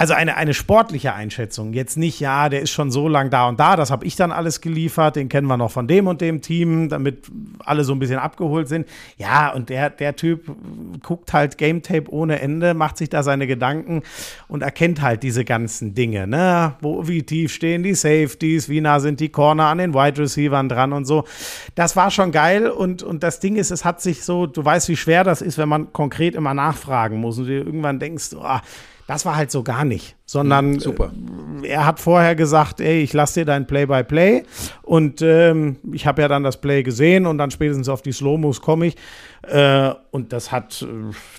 also 0.00 0.14
eine, 0.14 0.38
eine 0.38 0.54
sportliche 0.54 1.12
Einschätzung. 1.12 1.74
Jetzt 1.74 1.98
nicht, 1.98 2.20
ja, 2.20 2.48
der 2.48 2.62
ist 2.62 2.70
schon 2.70 2.90
so 2.90 3.06
lang 3.06 3.28
da 3.28 3.46
und 3.48 3.60
da, 3.60 3.76
das 3.76 3.90
habe 3.90 4.06
ich 4.06 4.16
dann 4.16 4.32
alles 4.32 4.62
geliefert, 4.62 5.14
den 5.14 5.28
kennen 5.28 5.46
wir 5.46 5.58
noch 5.58 5.70
von 5.70 5.86
dem 5.86 6.06
und 6.06 6.22
dem 6.22 6.40
Team, 6.40 6.88
damit 6.88 7.30
alle 7.58 7.84
so 7.84 7.92
ein 7.92 7.98
bisschen 7.98 8.18
abgeholt 8.18 8.66
sind. 8.66 8.88
Ja, 9.18 9.52
und 9.52 9.68
der, 9.68 9.90
der 9.90 10.16
Typ 10.16 10.56
guckt 11.02 11.34
halt 11.34 11.58
Game 11.58 11.82
Tape 11.82 12.10
ohne 12.10 12.40
Ende, 12.40 12.72
macht 12.72 12.96
sich 12.96 13.10
da 13.10 13.22
seine 13.22 13.46
Gedanken 13.46 14.00
und 14.48 14.62
erkennt 14.62 15.02
halt 15.02 15.22
diese 15.22 15.44
ganzen 15.44 15.94
Dinge, 15.94 16.26
ne? 16.26 16.76
Wo, 16.80 17.06
wie 17.06 17.22
tief 17.22 17.52
stehen 17.52 17.82
die 17.82 17.94
Safeties, 17.94 18.70
wie 18.70 18.80
nah 18.80 19.00
sind 19.00 19.20
die 19.20 19.28
Corner 19.28 19.66
an 19.66 19.76
den 19.76 19.92
Wide 19.92 20.18
Receivern 20.18 20.70
dran 20.70 20.94
und 20.94 21.04
so. 21.04 21.24
Das 21.74 21.94
war 21.94 22.10
schon 22.10 22.32
geil 22.32 22.70
und, 22.70 23.02
und 23.02 23.22
das 23.22 23.38
Ding 23.38 23.56
ist, 23.56 23.70
es 23.70 23.84
hat 23.84 24.00
sich 24.00 24.24
so, 24.24 24.46
du 24.46 24.64
weißt, 24.64 24.88
wie 24.88 24.96
schwer 24.96 25.24
das 25.24 25.42
ist, 25.42 25.58
wenn 25.58 25.68
man 25.68 25.92
konkret 25.92 26.34
immer 26.34 26.54
nachfragen 26.54 27.18
muss 27.20 27.36
und 27.36 27.48
du 27.48 27.52
irgendwann 27.52 27.98
denkst, 27.98 28.30
ah, 28.40 28.62
das 29.10 29.24
war 29.24 29.34
halt 29.34 29.50
so 29.50 29.64
gar 29.64 29.84
nicht, 29.84 30.16
sondern 30.30 30.78
Super. 30.78 31.10
äh, 31.64 31.66
er 31.70 31.86
hat 31.86 31.98
vorher 31.98 32.36
gesagt, 32.36 32.80
ey, 32.80 33.02
ich 33.02 33.12
lasse 33.12 33.40
dir 33.40 33.46
dein 33.46 33.66
Play-by-Play 33.66 34.44
und 34.82 35.22
ähm, 35.22 35.76
ich 35.92 36.06
habe 36.06 36.22
ja 36.22 36.28
dann 36.28 36.44
das 36.44 36.60
Play 36.60 36.84
gesehen 36.84 37.26
und 37.26 37.36
dann 37.38 37.50
spätestens 37.50 37.88
auf 37.88 38.00
die 38.00 38.12
Slow-Mos 38.12 38.60
komme 38.60 38.86
ich 38.86 38.96
äh, 39.42 39.90
und 40.12 40.32
das 40.32 40.52
hat, 40.52 40.82
äh, 40.82 40.86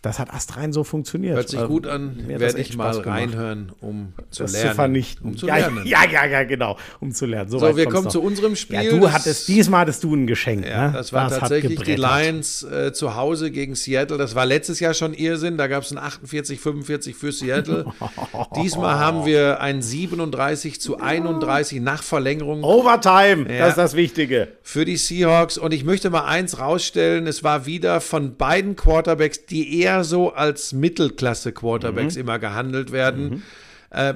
das 0.01 0.19
hat 0.19 0.33
astrein 0.33 0.73
so 0.73 0.83
funktioniert. 0.83 1.35
Hört 1.37 1.47
sich 1.49 1.59
Also, 1.59 1.71
gut 1.71 1.87
an, 1.87 2.17
das 2.27 2.39
werde 2.39 2.59
ich 2.59 2.75
mal 2.75 2.91
gemacht. 2.91 3.05
reinhören, 3.07 3.71
um 3.79 4.11
zu 4.29 4.43
das 4.43 4.51
lernen. 4.53 4.69
zu 4.69 4.75
vernichten. 4.75 5.27
Um 5.29 5.37
zu 5.37 5.47
ja, 5.47 5.57
lernen. 5.57 5.85
ja, 5.85 5.99
ja, 6.11 6.25
ja, 6.25 6.43
genau, 6.43 6.77
um 6.99 7.11
zu 7.13 7.25
lernen. 7.27 7.49
So, 7.49 7.59
So, 7.59 7.77
wir 7.77 7.85
kommen 7.85 8.05
noch. 8.05 8.11
zu 8.11 8.21
unserem 8.21 8.55
Spiel. 8.57 8.81
Ja, 8.83 8.89
du 8.91 8.99
Das- 8.99 9.13
hattest, 9.13 9.47
diesmal 9.47 9.81
hattest 9.81 10.03
du 10.03 10.13
ein 10.15 10.27
Geschenk. 10.27 10.65
Ja, 10.65 10.87
ne? 10.87 10.93
das 10.93 11.13
war 11.13 11.25
hat 11.29 11.39
tatsächlich 11.39 11.79
die. 11.81 11.95
Lions 11.95 12.63
äh, 12.63 12.91
zu 12.91 13.15
Hause 13.15 13.51
gegen 13.51 13.75
Seattle. 13.75 14.17
Das 14.17 14.33
war 14.35 14.45
letztes 14.45 14.79
Jahr 14.81 14.93
schon 14.95 15.13
Irrsinn. 15.13 15.57
Da 15.57 15.67
gab 15.67 15.83
es 15.83 15.91
ein 15.91 15.97
48, 15.99 16.59
45 16.59 17.15
für 17.15 17.31
Seattle. 17.31 17.85
Diesmal 18.55 18.80
haben 18.83 19.25
wir 19.25 19.61
ein 19.61 19.81
37 19.81 20.79
zu 20.81 20.99
31 20.99 21.81
nach 21.81 22.03
Verlängerung 22.03 22.63
Overtime, 22.63 23.51
Ja. 23.51 23.59
das 23.59 23.69
ist 23.69 23.77
das 23.77 23.95
Wichtige. 23.95 24.49
für 24.61 24.85
die 24.85 24.97
Seahawks. 24.97 25.57
Und 25.57 25.73
ich 25.73 25.83
möchte 25.83 26.09
mal 26.09 26.25
eins 26.25 26.59
rausstellen: 26.59 27.27
Es 27.27 27.43
war 27.43 27.65
wieder 27.65 28.01
von 28.01 28.35
beiden 28.37 28.75
Quarterbacks, 28.75 29.45
die 29.45 29.79
eher 29.81 30.03
so 30.03 30.33
als 30.33 30.73
Mittelklasse-Quarterbacks 30.73 32.15
immer 32.15 32.39
gehandelt 32.39 32.91
werden. 32.91 33.43
Äh, 33.89 34.15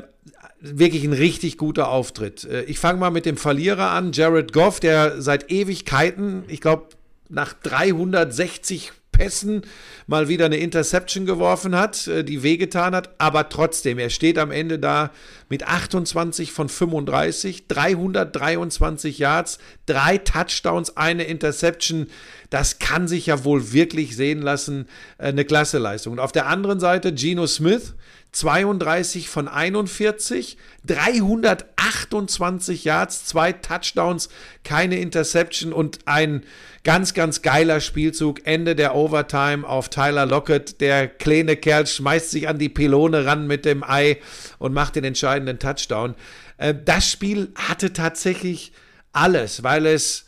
wirklich 0.61 1.03
ein 1.03 1.13
richtig 1.13 1.57
guter 1.57 1.89
Auftritt. 1.89 2.43
Äh, 2.45 2.63
Ich 2.63 2.79
fange 2.79 2.99
mal 2.99 3.11
mit 3.11 3.25
dem 3.25 3.37
Verlierer 3.37 3.91
an, 3.91 4.11
Jared 4.13 4.51
Goff, 4.53 4.79
der 4.79 5.21
seit 5.21 5.51
Ewigkeiten, 5.51 6.43
ich 6.47 6.61
glaube, 6.61 6.85
nach 7.29 7.53
360 7.53 8.91
Pässen 9.17 9.61
mal 10.07 10.27
wieder 10.27 10.45
eine 10.45 10.57
Interception 10.57 11.25
geworfen 11.25 11.75
hat, 11.75 12.07
äh, 12.07 12.23
die 12.23 12.43
wehgetan 12.43 12.95
hat, 12.95 13.09
aber 13.17 13.49
trotzdem, 13.49 13.97
er 13.97 14.09
steht 14.09 14.37
am 14.37 14.51
Ende 14.51 14.79
da 14.79 15.11
mit 15.49 15.67
28 15.67 16.51
von 16.51 16.69
35, 16.69 17.67
323 17.67 19.19
Yards, 19.19 19.59
drei 19.85 20.17
Touchdowns, 20.17 20.97
eine 20.97 21.23
Interception. 21.23 22.07
Das 22.49 22.79
kann 22.79 23.07
sich 23.07 23.27
ja 23.27 23.43
wohl 23.43 23.71
wirklich 23.71 24.15
sehen 24.15 24.41
lassen, 24.41 24.87
äh, 25.17 25.27
eine 25.27 25.45
Klasseleistung. 25.45 26.13
Und 26.13 26.19
auf 26.19 26.31
der 26.31 26.47
anderen 26.47 26.79
Seite 26.79 27.13
Geno 27.13 27.47
Smith, 27.47 27.95
32 28.35 29.29
von 29.29 29.47
41, 29.47 30.57
328 30.85 32.83
Yards, 32.83 33.25
zwei 33.25 33.53
Touchdowns, 33.53 34.27
keine 34.65 34.99
Interception 34.99 35.71
und 35.71 35.99
ein 36.05 36.43
ganz, 36.83 37.13
ganz 37.13 37.41
geiler 37.41 37.79
Spielzug. 37.79 38.45
Ende 38.45 38.75
der 38.75 38.93
Overtime 38.93 39.65
auf 39.65 39.87
Tyler 39.89 40.25
Lockett. 40.25 40.81
Der 40.81 41.07
kleine 41.07 41.55
Kerl 41.55 41.87
schmeißt 41.87 42.29
sich 42.29 42.49
an 42.49 42.59
die 42.59 42.67
Pylone 42.67 43.25
ran 43.25 43.47
mit 43.47 43.63
dem 43.63 43.83
Ei 43.83 44.17
und 44.59 44.73
macht 44.73 44.97
den 44.97 45.05
entscheidenden 45.05 45.57
Touchdown. 45.57 46.13
Äh, 46.57 46.75
das 46.83 47.09
Spiel 47.09 47.53
hatte 47.55 47.93
tatsächlich 47.93 48.73
alles, 49.13 49.63
weil 49.63 49.85
es 49.85 50.25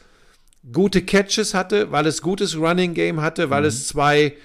gute 0.71 1.01
Catches 1.01 1.53
hatte, 1.53 1.91
weil 1.91 2.07
es 2.07 2.21
gutes 2.21 2.55
Running 2.55 2.93
Game 2.93 3.19
hatte, 3.19 3.49
weil 3.49 3.63
mhm. 3.63 3.67
es 3.67 3.89
zwei 3.89 4.37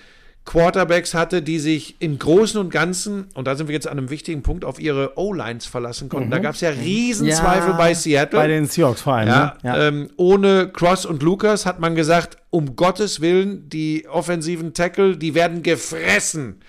Quarterbacks 0.45 1.15
hatte, 1.15 1.41
die 1.41 1.61
sich 1.61 1.97
im 2.01 2.19
Großen 2.19 2.59
und 2.59 2.71
Ganzen, 2.71 3.29
und 3.35 3.47
da 3.47 3.55
sind 3.55 3.69
wir 3.69 3.75
jetzt 3.75 3.87
an 3.87 3.97
einem 3.97 4.11
wichtigen 4.11 4.43
Punkt, 4.43 4.65
auf 4.65 4.81
ihre 4.81 5.17
O-Lines 5.17 5.67
verlassen 5.67 6.09
konnten. 6.09 6.29
Mhm. 6.29 6.33
Da 6.33 6.39
gab 6.41 6.55
es 6.55 6.61
ja 6.61 6.71
Riesenzweifel 6.71 7.71
ja, 7.71 7.77
bei 7.77 7.95
Seattle. 7.95 8.41
Bei 8.41 8.49
den 8.49 8.67
Seahawks 8.67 9.03
vor 9.03 9.15
allem. 9.15 9.29
Ja, 9.29 9.57
ne? 9.63 9.69
ja. 9.69 9.89
Ähm, 9.89 10.11
ohne 10.17 10.69
Cross 10.69 11.07
und 11.07 11.23
Lucas 11.23 11.65
hat 11.65 11.79
man 11.79 11.95
gesagt, 11.95 12.39
um 12.51 12.75
Gottes 12.75 13.21
Willen, 13.21 13.69
die 13.69 14.09
offensiven 14.09 14.75
Tackle, 14.75 15.17
die 15.17 15.35
werden 15.35 15.63
gefressen 15.63 16.61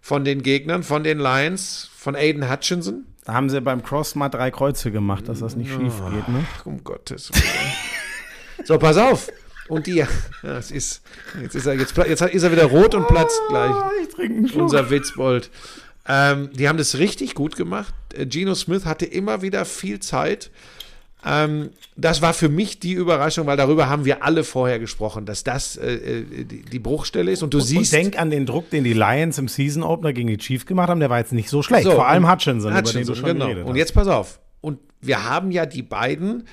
von 0.00 0.24
den 0.24 0.42
Gegnern, 0.42 0.84
von 0.84 1.02
den 1.02 1.18
Lions, 1.18 1.90
von 1.96 2.14
Aiden 2.14 2.50
Hutchinson. 2.50 3.06
Da 3.24 3.34
haben 3.34 3.50
sie 3.50 3.60
beim 3.60 3.82
Cross 3.82 4.14
mal 4.14 4.28
drei 4.28 4.52
Kreuze 4.52 4.92
gemacht, 4.92 5.28
dass 5.28 5.40
das 5.40 5.56
nicht 5.56 5.70
schief 5.70 6.00
geht. 6.10 6.28
Ne? 6.28 6.44
Um 6.64 6.82
Gottes 6.84 7.30
Willen. 7.32 8.64
so, 8.64 8.78
pass 8.78 8.96
auf. 8.96 9.30
Und 9.70 9.86
die, 9.86 9.94
ja, 10.42 10.58
es 10.58 10.70
ist, 10.70 11.02
jetzt 11.40 11.54
ist 11.54 11.66
er, 11.66 11.74
jetzt, 11.74 11.96
jetzt 11.96 12.22
ist 12.22 12.42
er 12.42 12.52
wieder 12.52 12.64
rot 12.64 12.94
und 12.94 13.06
platzt 13.06 13.40
gleich. 13.48 13.70
Oh, 13.70 14.02
ich 14.02 14.08
trinke 14.08 14.36
einen 14.36 14.48
Schluck. 14.48 14.62
Unser 14.62 14.90
Witzbold. 14.90 15.50
Ähm, 16.08 16.50
die 16.52 16.68
haben 16.68 16.76
das 16.76 16.98
richtig 16.98 17.34
gut 17.34 17.56
gemacht. 17.56 17.94
Äh, 18.12 18.26
Geno 18.26 18.54
Smith 18.54 18.84
hatte 18.84 19.06
immer 19.06 19.42
wieder 19.42 19.64
viel 19.64 20.00
Zeit. 20.00 20.50
Ähm, 21.24 21.70
das 21.96 22.20
war 22.20 22.32
für 22.32 22.48
mich 22.48 22.80
die 22.80 22.94
Überraschung, 22.94 23.46
weil 23.46 23.56
darüber 23.56 23.88
haben 23.88 24.04
wir 24.04 24.24
alle 24.24 24.42
vorher 24.42 24.78
gesprochen, 24.78 25.24
dass 25.24 25.44
das 25.44 25.76
äh, 25.76 25.92
äh 25.92 26.44
die, 26.44 26.62
die, 26.62 26.78
Bruchstelle 26.78 27.30
ist. 27.30 27.42
Und 27.42 27.54
du 27.54 27.58
und, 27.58 27.64
siehst. 27.64 27.92
Und 27.92 27.98
denk 27.98 28.18
an 28.18 28.30
den 28.30 28.46
Druck, 28.46 28.70
den 28.70 28.82
die 28.82 28.94
Lions 28.94 29.38
im 29.38 29.46
Season 29.46 29.84
Opener 29.84 30.12
gegen 30.12 30.28
die 30.28 30.38
Chiefs 30.38 30.66
gemacht 30.66 30.88
haben. 30.88 31.00
Der 31.00 31.10
war 31.10 31.18
jetzt 31.18 31.32
nicht 31.32 31.48
so 31.48 31.62
schlecht. 31.62 31.84
So, 31.84 31.92
Vor 31.92 32.08
allem 32.08 32.28
Hutchinson, 32.28 32.74
Hutchinson, 32.74 33.02
über 33.02 33.24
den 33.24 33.38
du 33.38 33.44
schon 33.46 33.54
genau. 33.54 33.68
Und 33.68 33.76
jetzt 33.76 33.94
pass 33.94 34.08
auf. 34.08 34.40
Und 34.62 34.80
wir 35.00 35.28
haben 35.28 35.52
ja 35.52 35.64
die 35.66 35.82
beiden 35.82 36.44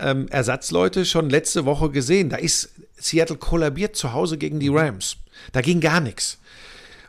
ähm, 0.00 0.28
Ersatzleute 0.28 1.04
schon 1.04 1.30
letzte 1.30 1.64
Woche 1.64 1.90
gesehen. 1.90 2.28
Da 2.28 2.36
ist 2.36 2.70
Seattle 2.96 3.36
kollabiert 3.36 3.96
zu 3.96 4.12
Hause 4.12 4.38
gegen 4.38 4.60
die 4.60 4.68
Rams. 4.68 5.16
Da 5.52 5.60
ging 5.60 5.80
gar 5.80 6.00
nichts. 6.00 6.38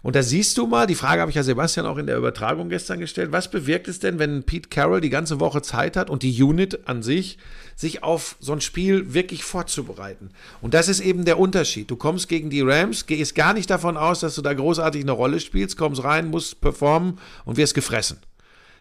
Und 0.01 0.15
da 0.15 0.24
siehst 0.24 0.58
du 0.58 0.65
mal, 0.65 0.88
die 0.88 0.96
Frage 0.96 1.22
habe 1.22 1.29
ich 1.29 1.36
ja 1.36 1.43
Sebastian 1.43 1.86
auch 1.86 1.98
in 1.98 2.08
der 2.08 2.17
Übertragung 2.17 2.69
gestern 2.69 3.00
gestellt, 3.00 3.34
was 3.34 3.51
bewirkt 3.51 3.88
es 3.89 4.00
denn, 4.00 4.17
wenn 4.17 4.43
Pete 4.43 4.69
Carroll 4.69 5.01
die 5.01 5.10
ganze 5.10 5.41
Woche 5.41 5.62
Zeit 5.62 5.98
hat 5.98 6.10
und 6.10 6.24
die 6.24 6.41
Unit 6.41 6.88
an 6.88 7.03
sich, 7.03 7.38
sich 7.75 8.01
auf 8.01 8.38
so 8.39 8.53
ein 8.53 8.62
Spiel 8.62 9.13
wirklich 9.13 9.43
vorzubereiten? 9.43 10.29
Und 10.62 10.74
das 10.74 10.88
ist 10.88 11.01
eben 11.01 11.25
der 11.25 11.38
Unterschied. 11.38 11.91
Du 11.91 11.98
kommst 11.98 12.29
gegen 12.29 12.50
die 12.50 12.62
Rams, 12.62 13.08
gehst 13.08 13.36
gar 13.36 13.53
nicht 13.53 13.69
davon 13.69 13.98
aus, 13.98 14.22
dass 14.22 14.36
du 14.36 14.41
da 14.41 14.53
großartig 14.53 15.01
eine 15.01 15.12
Rolle 15.12 15.41
spielst, 15.41 15.77
kommst 15.77 16.03
rein, 16.03 16.29
musst 16.29 16.62
performen 16.62 17.19
und 17.43 17.58
wirst 17.58 17.75
gefressen. 17.75 18.19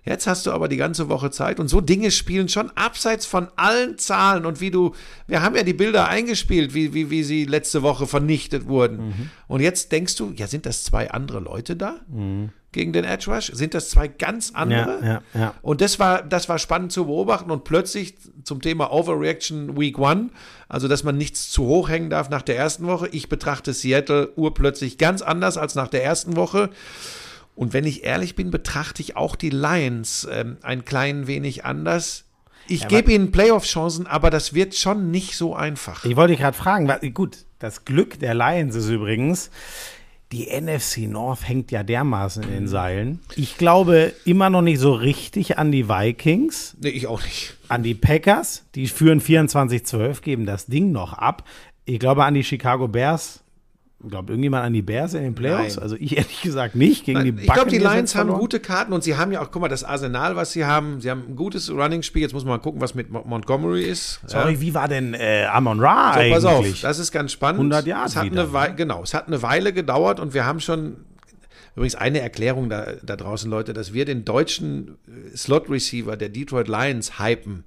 Jetzt 0.09 0.27
hast 0.27 0.47
du 0.47 0.53
aber 0.53 0.69
die 0.69 0.79
ganze 0.79 1.11
Woche 1.11 1.31
Zeit 1.31 1.61
und 1.61 1.69
so 1.69 1.83
Dinge 1.83 2.11
spielen 2.11 2.49
schon 2.49 2.71
abseits 2.75 3.27
von 3.27 3.49
allen 3.57 3.99
Zahlen 3.99 4.47
und 4.47 4.59
wie 4.63 4.71
du, 4.71 4.95
wir 5.27 5.43
haben 5.43 5.55
ja 5.55 5.63
die 5.63 5.75
Bilder 5.75 6.09
eingespielt, 6.09 6.73
wie, 6.73 6.95
wie, 6.95 7.11
wie 7.11 7.23
sie 7.23 7.45
letzte 7.45 7.83
Woche 7.83 8.07
vernichtet 8.07 8.67
wurden. 8.67 9.09
Mhm. 9.09 9.31
Und 9.49 9.61
jetzt 9.61 9.93
denkst 9.93 10.17
du, 10.17 10.33
ja, 10.35 10.47
sind 10.47 10.65
das 10.65 10.83
zwei 10.85 11.11
andere 11.11 11.41
Leute 11.41 11.77
da? 11.77 11.97
Mhm. 12.09 12.49
Gegen 12.73 12.95
den 12.95 13.05
Edge 13.05 13.31
Rush? 13.31 13.51
Sind 13.53 13.75
das 13.75 13.91
zwei 13.91 14.09
ganz 14.09 14.53
andere? 14.55 14.99
Ja, 15.03 15.07
ja, 15.07 15.23
ja. 15.35 15.55
Und 15.61 15.83
das 15.83 15.99
war, 15.99 16.23
das 16.23 16.49
war 16.49 16.59
spannend 16.59 16.93
zu 16.93 17.05
beobachten. 17.05 17.51
Und 17.51 17.65
plötzlich 17.65 18.15
zum 18.45 18.63
Thema 18.63 18.91
Overreaction 18.91 19.79
Week 19.79 19.99
One, 19.99 20.31
also 20.69 20.89
dass 20.89 21.05
man 21.05 21.19
nichts 21.19 21.51
zu 21.51 21.65
hoch 21.65 21.91
hängen 21.91 22.09
darf 22.09 22.31
nach 22.31 22.43
der 22.43 22.57
ersten 22.57 22.87
Woche. 22.87 23.09
Ich 23.09 23.29
betrachte 23.29 23.75
Seattle 23.75 24.33
urplötzlich 24.37 24.97
ganz 24.97 25.21
anders 25.21 25.59
als 25.59 25.75
nach 25.75 25.89
der 25.89 26.03
ersten 26.03 26.37
Woche. 26.37 26.71
Und 27.59 27.73
wenn 27.73 27.85
ich 27.85 28.05
ehrlich 28.05 28.37
bin, 28.37 28.53
betrachte 28.53 29.03
ich 29.03 29.17
auch 29.17 29.35
die 29.35 29.51
Lions 29.51 30.29
ähm, 30.31 30.59
ein 30.63 30.85
klein 30.85 31.27
wenig 31.27 31.65
anders. 31.65 32.25
Ich 32.69 32.83
ja, 32.83 32.87
gebe 32.87 33.13
ihnen 33.13 33.33
Playoff-Chancen, 33.33 34.07
aber 34.07 34.31
das 34.31 34.55
wird 34.55 34.77
schon 34.77 35.11
nicht 35.11 35.37
so 35.37 35.57
einfach. 35.57 36.05
Ich 36.05 36.15
wollte 36.15 36.35
dich 36.35 36.41
gerade 36.41 36.57
fragen, 36.57 36.87
weil, 36.87 37.01
gut, 37.11 37.39
das 37.59 37.85
Glück 37.85 38.21
der 38.21 38.37
Lions 38.37 38.77
ist 38.77 38.89
übrigens, 38.89 39.51
die 40.31 40.47
NFC 40.47 41.09
North 41.09 41.49
hängt 41.49 41.73
ja 41.73 41.83
dermaßen 41.83 42.45
in 42.45 42.51
den 42.51 42.69
Seilen. 42.69 43.19
Ich 43.35 43.59
glaube 43.59 44.13
immer 44.25 44.51
noch 44.51 44.63
nicht 44.63 44.79
so 44.79 44.93
richtig 44.93 45.59
an 45.59 45.73
die 45.73 45.89
Vikings. 45.89 46.77
Nee, 46.81 46.91
ich 46.91 47.09
auch 47.09 47.25
nicht. 47.25 47.57
An 47.67 47.83
die 47.83 47.95
Packers, 47.97 48.67
die 48.77 48.87
führen 48.87 49.21
24-12, 49.21 50.21
geben 50.21 50.47
das 50.47 50.67
Ding 50.67 50.93
noch 50.93 51.13
ab. 51.13 51.43
Ich 51.87 51.99
glaube 51.99 52.25
an 52.25 52.35
die 52.35 52.45
Chicago 52.45 52.87
Bears 52.87 53.41
glaube 54.07 54.33
irgendjemand 54.33 54.65
an 54.65 54.73
die 54.73 54.83
Bears 54.83 55.15
in 55.15 55.23
den 55.23 55.35
Playoffs? 55.35 55.77
Nein. 55.77 55.83
Also 55.83 55.97
ich 55.97 56.17
ehrlich 56.17 56.43
gesagt 56.43 56.77
nicht 56.77 57.05
gegen 57.05 57.19
Nein, 57.19 57.37
die 57.37 57.43
Ich 57.43 57.53
glaube, 57.53 57.71
die 57.71 57.79
Lions 57.79 58.15
haben 58.15 58.33
gute 58.33 58.61
Karten 58.61 58.93
und 58.93 59.03
sie 59.03 59.17
haben 59.17 59.33
ja 59.33 59.43
auch, 59.43 59.51
guck 59.51 59.63
mal, 59.63 59.69
das 59.69 59.83
Arsenal, 59.83 60.37
was 60.37 60.53
sie 60.53 60.65
haben. 60.65 61.01
Sie 61.01 61.11
haben 61.11 61.25
ein 61.29 61.37
gutes 61.37 61.71
Running-Spiel. 61.71 62.23
Jetzt 62.23 62.33
muss 62.33 62.45
man 62.45 62.59
mal 62.59 62.63
gucken, 62.63 62.81
was 62.81 62.95
mit 62.95 63.11
Montgomery 63.11 63.83
ist. 63.83 64.21
Sorry, 64.27 64.55
ja. 64.55 64.61
wie 64.61 64.75
war 64.75 64.89
denn 64.89 65.15
äh, 65.15 65.47
Amon 65.51 65.81
Ra 65.81 66.13
so, 66.13 66.21
eigentlich? 66.21 66.33
Pass 66.33 66.45
auf, 66.45 66.81
das 66.83 66.99
ist 66.99 67.13
ganz 67.13 67.33
spannend. 67.33 67.59
100 67.59 67.87
Jahre 67.87 68.07
es 68.07 68.17
hat 68.17 68.25
wieder, 68.27 68.55
eine 68.55 68.75
Genau, 68.75 69.03
es 69.03 69.15
hat 69.15 69.27
eine 69.27 69.43
Weile 69.43 69.73
gedauert 69.73 70.21
und 70.21 70.35
wir 70.35 70.47
haben 70.47 70.61
schon 70.61 70.99
Übrigens 71.79 71.95
eine 71.95 72.21
Erklärung 72.21 72.69
da, 72.69 72.95
da 73.05 73.15
draußen, 73.15 73.49
Leute, 73.49 73.73
dass 73.73 73.93
wir 73.93 74.05
den 74.05 74.25
deutschen 74.25 74.99
äh, 75.07 75.37
Slot-Receiver 75.37 76.17
der 76.17 76.29
Detroit 76.29 76.67
Lions 76.67 77.21
hypen, 77.21 77.63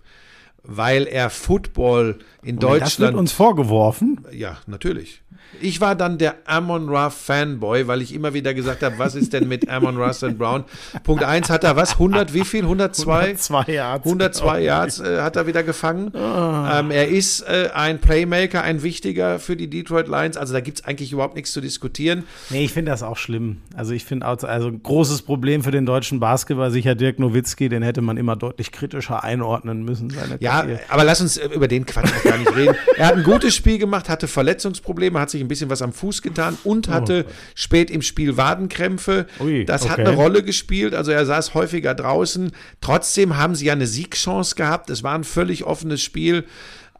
weil 0.63 1.07
er 1.07 1.29
Football 1.29 2.19
in 2.43 2.55
und 2.55 2.63
Deutschland. 2.63 2.81
Das 2.81 2.99
wird 2.99 3.15
uns 3.15 3.31
vorgeworfen. 3.31 4.25
Ja, 4.33 4.57
natürlich. 4.67 5.20
Ich 5.59 5.81
war 5.81 5.95
dann 5.95 6.17
der 6.17 6.35
Amon 6.45 6.89
Ra 6.89 7.09
Fanboy, 7.09 7.87
weil 7.87 8.01
ich 8.01 8.13
immer 8.13 8.33
wieder 8.33 8.53
gesagt 8.53 8.83
habe, 8.83 8.97
was 8.97 9.15
ist 9.15 9.33
denn 9.33 9.47
mit 9.47 9.69
Amon 9.69 9.97
Ra 9.97 10.13
St. 10.13 10.37
Brown? 10.37 10.63
Punkt 11.03 11.23
1 11.23 11.49
hat 11.49 11.63
er 11.63 11.75
was? 11.75 11.93
100, 11.93 12.33
wie 12.33 12.45
viel? 12.45 12.63
102? 12.63 13.19
102 13.19 13.71
Yards. 13.71 14.05
102 14.05 14.61
Yards 14.61 14.99
äh, 14.99 15.21
hat 15.21 15.35
er 15.35 15.47
wieder 15.47 15.63
gefangen. 15.63 16.11
Oh. 16.13 16.17
Ähm, 16.17 16.91
er 16.91 17.07
ist 17.07 17.41
äh, 17.41 17.69
ein 17.73 17.99
Playmaker, 17.99 18.63
ein 18.63 18.83
wichtiger 18.83 19.39
für 19.39 19.55
die 19.55 19.69
Detroit 19.69 20.07
Lions. 20.07 20.37
Also 20.37 20.53
da 20.53 20.61
gibt 20.61 20.79
es 20.79 20.85
eigentlich 20.85 21.11
überhaupt 21.11 21.35
nichts 21.35 21.51
zu 21.51 21.61
diskutieren. 21.61 22.23
Nee, 22.49 22.65
ich 22.65 22.73
finde 22.73 22.91
das 22.91 23.03
auch 23.03 23.17
schlimm. 23.17 23.57
Also 23.75 23.93
ich 23.93 24.05
finde 24.05 24.27
auch, 24.27 24.41
also 24.43 24.67
ein 24.67 24.81
großes 24.81 25.23
Problem 25.23 25.63
für 25.63 25.71
den 25.71 25.85
deutschen 25.85 26.19
Basketball, 26.19 26.71
sicher 26.71 26.95
Dirk 26.95 27.19
Nowitzki, 27.19 27.69
den 27.69 27.83
hätte 27.83 28.01
man 28.01 28.17
immer 28.17 28.35
deutlich 28.35 28.71
kritischer 28.71 29.23
einordnen 29.23 29.83
müssen. 29.83 30.13
ja, 30.39 30.65
aber 30.89 31.03
lass 31.03 31.21
uns 31.21 31.37
über 31.37 31.67
den 31.67 31.85
Quatsch 31.85 32.11
auch 32.17 32.23
gar 32.23 32.37
nicht 32.37 32.55
reden. 32.55 32.75
Er 32.97 33.07
hat 33.07 33.15
ein 33.15 33.23
gutes 33.23 33.55
Spiel 33.55 33.77
gemacht, 33.77 34.09
hatte 34.09 34.27
Verletzungsprobleme, 34.27 35.19
hat 35.19 35.29
sich 35.29 35.40
ein 35.41 35.47
bisschen 35.47 35.69
was 35.69 35.81
am 35.81 35.93
Fuß 35.93 36.21
getan 36.21 36.57
und 36.63 36.89
oh. 36.89 36.91
hatte 36.91 37.25
oh. 37.27 37.31
spät 37.55 37.91
im 37.91 38.01
Spiel 38.01 38.37
Wadenkrämpfe. 38.37 39.27
Ui, 39.39 39.65
das 39.65 39.83
okay. 39.83 39.91
hat 39.91 39.99
eine 39.99 40.11
Rolle 40.11 40.43
gespielt. 40.43 40.93
Also 40.95 41.11
er 41.11 41.25
saß 41.25 41.53
häufiger 41.53 41.93
draußen. 41.93 42.51
Trotzdem 42.81 43.37
haben 43.37 43.55
sie 43.55 43.65
ja 43.65 43.73
eine 43.73 43.87
Siegchance 43.87 44.55
gehabt. 44.55 44.89
Es 44.89 45.03
war 45.03 45.15
ein 45.15 45.23
völlig 45.23 45.63
offenes 45.63 46.01
Spiel. 46.01 46.45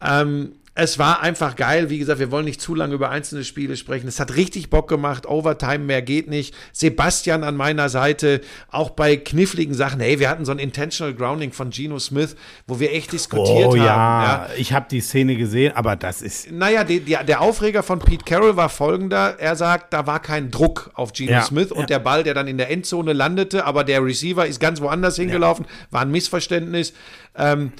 Ähm, 0.00 0.52
es 0.74 0.98
war 0.98 1.20
einfach 1.20 1.56
geil. 1.56 1.90
Wie 1.90 1.98
gesagt, 1.98 2.18
wir 2.18 2.30
wollen 2.30 2.46
nicht 2.46 2.60
zu 2.60 2.74
lange 2.74 2.94
über 2.94 3.10
einzelne 3.10 3.44
Spiele 3.44 3.76
sprechen. 3.76 4.08
Es 4.08 4.18
hat 4.18 4.36
richtig 4.36 4.70
Bock 4.70 4.88
gemacht. 4.88 5.26
Overtime 5.26 5.80
mehr 5.80 6.00
geht 6.00 6.28
nicht. 6.28 6.54
Sebastian 6.72 7.44
an 7.44 7.56
meiner 7.56 7.90
Seite, 7.90 8.40
auch 8.70 8.88
bei 8.90 9.16
kniffligen 9.18 9.74
Sachen. 9.74 10.00
Hey, 10.00 10.18
wir 10.18 10.30
hatten 10.30 10.46
so 10.46 10.52
ein 10.52 10.58
Intentional 10.58 11.12
Grounding 11.12 11.52
von 11.52 11.68
Geno 11.68 11.98
Smith, 11.98 12.36
wo 12.66 12.80
wir 12.80 12.92
echt 12.92 13.12
diskutiert 13.12 13.66
oh, 13.66 13.72
haben. 13.72 13.76
Ja, 13.76 13.84
ja. 13.84 14.48
ich 14.56 14.72
habe 14.72 14.86
die 14.90 15.00
Szene 15.00 15.36
gesehen, 15.36 15.76
aber 15.76 15.94
das 15.94 16.22
ist. 16.22 16.50
Naja, 16.50 16.84
die, 16.84 17.00
die, 17.00 17.18
der 17.26 17.42
Aufreger 17.42 17.82
von 17.82 17.98
Pete 17.98 18.24
Carroll 18.24 18.56
war 18.56 18.70
folgender. 18.70 19.36
Er 19.38 19.56
sagt, 19.56 19.92
da 19.92 20.06
war 20.06 20.20
kein 20.20 20.50
Druck 20.50 20.90
auf 20.94 21.12
Geno 21.12 21.32
ja, 21.32 21.42
Smith 21.42 21.70
und 21.70 21.90
der 21.90 21.98
Ball, 21.98 22.22
der 22.22 22.32
dann 22.32 22.48
in 22.48 22.56
der 22.56 22.70
Endzone 22.70 23.12
landete, 23.12 23.66
aber 23.66 23.84
der 23.84 24.02
Receiver 24.02 24.46
ist 24.46 24.58
ganz 24.58 24.80
woanders 24.80 25.16
hingelaufen, 25.16 25.66
war 25.90 26.00
ein 26.00 26.10
Missverständnis. 26.10 26.94
Ähm, 27.36 27.72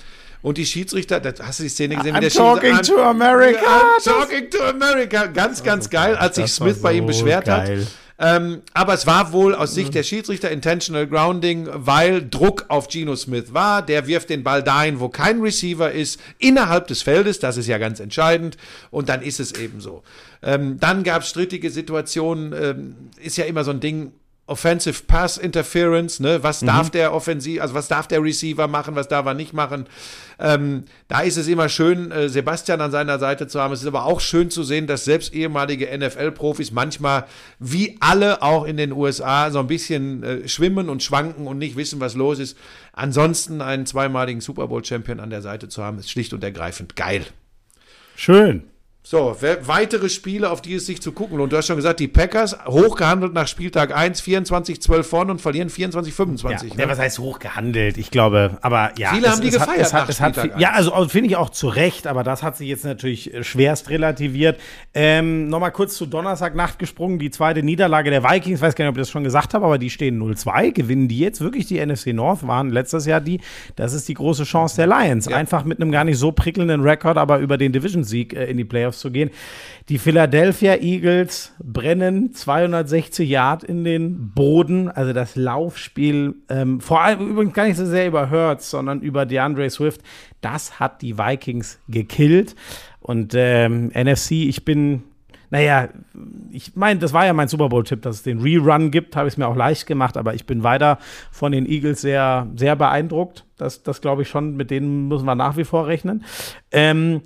und 0.43 0.59
die 0.59 0.67
Schiedsrichter, 0.67 1.21
das, 1.21 1.41
hast 1.41 1.61
du 1.61 1.63
die 1.63 1.69
Szene 1.69 1.97
gesehen? 1.97 2.17
I'm 2.17 2.21
der 2.21 2.31
talking 2.31 2.77
to 2.83 3.01
America. 3.01 3.61
I'm 3.61 4.05
talking 4.05 4.51
to 4.51 4.65
America. 4.65 5.27
Ganz, 5.27 5.63
ganz 5.63 5.89
geil, 5.89 6.17
als 6.17 6.37
sich 6.37 6.53
Smith 6.53 6.77
so 6.77 6.83
bei 6.83 6.95
ihm 6.95 7.07
beschwert 7.07 7.47
geil. 7.47 7.81
hat. 7.81 7.87
Ähm, 8.19 8.63
aber 8.73 8.95
es 8.95 9.07
war 9.07 9.33
wohl 9.33 9.55
aus 9.55 9.75
Sicht 9.75 9.95
der 9.95 10.05
Schiedsrichter 10.05 10.51
Intentional 10.51 11.09
Grounding, 11.09 11.69
weil 11.73 12.29
Druck 12.29 12.67
auf 12.69 12.87
Geno 12.87 13.17
Smith 13.17 13.53
war. 13.53 13.85
Der 13.85 14.07
wirft 14.07 14.31
den 14.31 14.45
Ball 14.45 14.63
dahin, 14.63 15.01
wo 15.01 15.09
kein 15.09 15.41
Receiver 15.41 15.91
ist, 15.91 16.21
innerhalb 16.39 16.87
des 16.87 17.03
Feldes. 17.03 17.41
Das 17.41 17.57
ist 17.57 17.67
ja 17.67 17.79
ganz 17.79 17.99
entscheidend. 17.99 18.57
Und 18.91 19.09
dann 19.09 19.23
ist 19.23 19.41
es 19.41 19.53
eben 19.53 19.81
so. 19.81 20.05
Ähm, 20.41 20.79
dann 20.79 21.03
gab 21.03 21.23
es 21.23 21.31
strittige 21.31 21.71
Situationen. 21.71 22.53
Ähm, 22.53 22.97
ist 23.21 23.37
ja 23.39 23.45
immer 23.45 23.65
so 23.65 23.73
ein 23.73 23.81
Ding 23.81 24.13
Offensive 24.53 25.05
Pass 25.07 25.39
Interference, 25.39 26.21
ne? 26.21 26.43
Was 26.43 26.61
mhm. 26.61 26.67
darf 26.67 26.91
der 26.91 27.15
Offensiv, 27.15 27.63
also 27.63 27.73
was 27.73 27.89
darf 27.89 28.07
der 28.07 28.23
Receiver 28.23 28.69
machen, 28.69 28.95
was 28.95 29.09
darf 29.09 29.25
er 29.25 29.33
nicht 29.33 29.55
machen? 29.55 29.87
Ähm, 30.39 30.85
da 31.09 31.21
ist 31.21 31.39
es 31.39 31.49
immer 31.49 31.71
schön, 31.71 32.11
äh, 32.11 32.29
Sebastian 32.29 32.83
an 32.83 32.91
seiner 32.91 33.19
Seite 33.19 33.47
zu 33.47 33.61
haben. 33.61 33.73
Es 33.73 33.81
ist 33.81 33.87
aber 33.87 34.05
auch 34.05 34.21
schön 34.21 34.51
zu 34.51 34.63
sehen, 34.63 34.87
dass 34.87 35.07
selbst 35.07 35.33
ehemalige 35.33 35.87
NFL-Profis 35.97 36.71
manchmal, 36.71 37.25
wie 37.59 37.97
alle 38.01 38.43
auch 38.43 38.65
in 38.65 38.77
den 38.77 38.93
USA, 38.93 39.51
so 39.51 39.59
ein 39.59 39.69
bisschen 39.69 40.23
äh, 40.23 40.49
schwimmen 40.49 40.91
und 40.91 41.03
schwanken 41.03 41.47
und 41.47 41.57
nicht 41.57 41.77
wissen, 41.77 41.99
was 42.01 42.15
los 42.15 42.39
ist. 42.39 42.59
Ansonsten 42.93 43.63
einen 43.63 43.87
zweimaligen 43.87 44.43
Super 44.43 44.69
Bowl-Champion 44.69 45.19
an 45.19 45.31
der 45.31 45.41
Seite 45.41 45.69
zu 45.69 45.83
haben, 45.83 45.99
ist 45.99 46.11
schlicht 46.11 46.35
und 46.35 46.45
ergreifend 46.45 46.95
geil. 46.95 47.25
Schön. 48.17 48.65
So, 49.05 49.37
weitere 49.63 50.09
Spiele, 50.09 50.49
auf 50.49 50.63
die 50.63 50.75
es 50.75 50.87
sich 50.87 51.03
zu 51.03 51.11
gucken 51.11 51.37
lohnt. 51.37 51.53
Du 51.53 51.57
hast 51.57 51.67
schon 51.67 51.75
gesagt, 51.75 51.99
die 51.99 52.07
Packers 52.07 52.57
hochgehandelt 52.67 53.35
nach 53.35 53.49
Spieltag 53.49 53.95
1, 53.95 54.23
24-12 54.23 55.03
vorne 55.03 55.33
und 55.33 55.41
verlieren 55.41 55.71
24-25. 55.71 56.69
Ja, 56.69 56.75
ne? 56.77 56.89
was 56.89 57.01
heißt 57.01 57.19
hochgehandelt? 57.19 57.99
Ich 57.99 58.13
glaube, 58.13 58.59
aber 58.63 58.93
ja. 58.97 59.11
Viele 59.11 59.27
es, 59.27 59.33
haben 59.33 59.41
die 59.41 59.51
gefeiert. 59.51 59.93
Hat, 59.93 60.21
hat, 60.21 60.37
hat, 60.37 60.61
ja, 60.61 60.71
also, 60.71 61.09
finde 61.09 61.31
ich 61.31 61.37
auch 61.37 61.51
zu 61.51 61.67
Recht, 61.67 62.07
aber 62.07 62.23
das 62.23 62.45
hat 62.45 62.57
sich 62.57 62.69
jetzt 62.69 62.85
natürlich 62.85 63.33
schwerst 63.43 63.91
relativiert. 63.91 64.61
Ähm, 64.95 65.49
Nochmal 65.49 65.73
kurz 65.73 65.97
zu 65.97 66.07
Donnerstagnacht 66.07 66.79
gesprungen, 66.79 67.19
die 67.19 67.33
zweite 67.33 67.65
Niederlage 67.65 68.11
der 68.11 68.23
Vikings. 68.23 68.61
Ich 68.61 68.63
weiß 68.63 68.77
gar 68.77 68.85
nicht, 68.85 68.91
ob 68.91 68.99
ich 68.99 69.03
das 69.03 69.11
schon 69.11 69.25
gesagt 69.25 69.53
habe, 69.53 69.65
aber 69.65 69.79
die 69.79 69.91
stehen 69.91 70.23
0-2. 70.23 70.71
Gewinnen 70.71 71.09
die 71.09 71.19
jetzt 71.19 71.41
wirklich 71.41 71.67
die 71.67 71.85
NFC 71.85 72.09
North? 72.09 72.47
Waren 72.47 72.71
letztes 72.71 73.07
Jahr 73.07 73.21
die. 73.21 73.41
Das 73.75 73.95
ist 73.95 74.09
die 74.09 74.15
große 74.15 74.45
Chance 74.45 74.77
der 74.77 74.87
Lions. 74.87 75.27
Ja. 75.27 75.37
Einfach 75.37 75.65
mit 75.65 75.81
einem 75.81 75.91
gar 75.91 76.05
nicht 76.05 76.19
so 76.19 76.31
prickelnden 76.31 76.83
Rekord, 76.83 77.19
aber 77.19 77.41
über 77.41 77.59
den 77.59 77.73
Division-Sieg 77.73 78.33
äh, 78.35 78.45
in 78.45 78.59
die 78.59 78.65
Playoffs 78.65 78.92
Playoffs 78.93 79.01
zu 79.01 79.11
gehen. 79.11 79.31
Die 79.89 79.99
Philadelphia 79.99 80.77
Eagles 80.77 81.53
brennen 81.63 82.33
260 82.33 83.29
Yard 83.29 83.65
in 83.65 83.85
den 83.85 84.33
Boden. 84.33 84.89
Also 84.89 85.13
das 85.13 85.35
Laufspiel, 85.35 86.35
ähm, 86.49 86.81
vor 86.81 87.01
allem 87.01 87.31
übrigens 87.31 87.55
gar 87.55 87.67
nicht 87.67 87.77
so 87.77 87.87
sehr 87.87 88.07
über 88.07 88.31
Hurts, 88.31 88.71
sondern 88.71 89.01
über 89.01 89.27
DeAndre 89.27 89.69
Swift. 89.71 90.03
Das 90.41 90.79
hat 90.79 91.03
die 91.03 91.19
Vikings 91.19 91.81
gekillt. 91.89 92.55
Und 93.01 93.35
ähm, 93.35 93.89
NFC, 93.89 94.33
ich 94.33 94.65
bin 94.65 95.03
naja, 95.53 95.91
ich 96.51 96.77
meine, 96.77 96.99
das 96.99 97.13
war 97.13 97.27
ja 97.27 97.35
mein 97.35 97.47
Super 97.47 97.69
Bowl-Tipp, 97.69 98.01
dass 98.01 98.17
es 98.17 98.23
den 98.23 98.41
Rerun 98.41 98.91
gibt, 98.91 99.17
habe 99.17 99.29
ich 99.29 99.35
es 99.35 99.37
mir 99.37 99.47
auch 99.47 99.55
leicht 99.55 99.87
gemacht, 99.87 100.17
aber 100.17 100.33
ich 100.33 100.47
bin 100.47 100.63
weiter 100.63 100.97
von 101.31 101.53
den 101.53 101.67
Eagles 101.67 102.01
sehr, 102.01 102.49
sehr 102.57 102.75
beeindruckt. 102.75 103.45
Das, 103.59 103.83
das 103.83 104.01
glaube 104.01 104.23
ich 104.23 104.31
schon, 104.31 104.57
mit 104.57 104.71
denen 104.71 105.09
müssen 105.09 105.27
wir 105.27 105.35
nach 105.35 105.59
wie 105.59 105.65
vor 105.65 105.87
rechnen. 105.87 106.25
Ähm, 106.71 107.21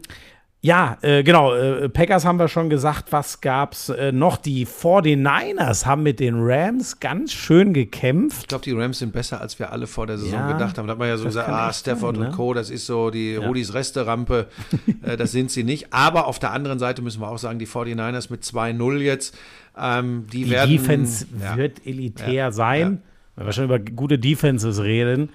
ja, 0.66 0.98
äh, 1.02 1.22
genau. 1.22 1.54
Äh, 1.54 1.88
Packers 1.88 2.24
haben 2.24 2.40
wir 2.40 2.48
schon 2.48 2.68
gesagt. 2.68 3.12
Was 3.12 3.40
gab's 3.40 3.88
äh, 3.88 4.10
noch? 4.10 4.36
Die 4.36 4.66
49ers 4.66 5.86
haben 5.86 6.02
mit 6.02 6.18
den 6.18 6.34
Rams 6.38 6.98
ganz 6.98 7.32
schön 7.32 7.72
gekämpft. 7.72 8.40
Ich 8.40 8.48
glaube, 8.48 8.64
die 8.64 8.72
Rams 8.72 8.98
sind 8.98 9.12
besser, 9.12 9.40
als 9.40 9.60
wir 9.60 9.70
alle 9.70 9.86
vor 9.86 10.08
der 10.08 10.18
Saison 10.18 10.40
ja, 10.40 10.52
gedacht 10.52 10.76
haben. 10.76 10.88
Da 10.88 10.94
hat 10.94 10.98
man 10.98 11.06
ja 11.06 11.18
so 11.18 11.26
gesagt, 11.26 11.48
ah, 11.48 11.72
Stafford 11.72 12.16
sein, 12.16 12.24
ne? 12.24 12.30
und 12.30 12.36
Co., 12.36 12.52
das 12.52 12.70
ist 12.70 12.84
so 12.86 13.10
die 13.10 13.34
ja. 13.34 13.46
Rudis 13.46 13.74
Resterampe. 13.74 14.48
äh, 15.02 15.16
das 15.16 15.30
sind 15.30 15.52
sie 15.52 15.62
nicht. 15.62 15.92
Aber 15.92 16.26
auf 16.26 16.40
der 16.40 16.50
anderen 16.50 16.80
Seite 16.80 17.00
müssen 17.00 17.20
wir 17.20 17.28
auch 17.28 17.38
sagen, 17.38 17.60
die 17.60 17.68
49ers 17.68 18.32
mit 18.32 18.42
2-0 18.42 18.96
jetzt, 18.96 19.38
ähm, 19.78 20.26
die, 20.32 20.46
die 20.46 20.50
werden. 20.50 20.68
Die 20.68 20.78
Defense 20.78 21.26
ja, 21.40 21.56
wird 21.56 21.86
elitär 21.86 22.50
sein. 22.50 23.02
Wenn 23.36 23.46
wir 23.46 23.52
schon 23.52 23.66
über 23.66 23.78
gute 23.78 24.18
Defenses 24.18 24.82
reden. 24.82 25.28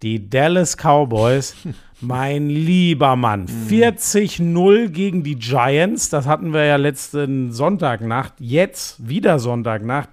Die 0.00 0.30
Dallas 0.30 0.78
Cowboys 0.78 1.56
Mein 2.02 2.48
lieber 2.48 3.14
Mann, 3.14 3.46
40-0 3.70 4.88
gegen 4.88 5.22
die 5.22 5.36
Giants, 5.36 6.08
das 6.08 6.26
hatten 6.26 6.52
wir 6.52 6.64
ja 6.64 6.76
letzten 6.76 7.52
Sonntagnacht, 7.52 8.34
jetzt 8.38 9.08
wieder 9.08 9.38
Sonntagnacht. 9.38 10.08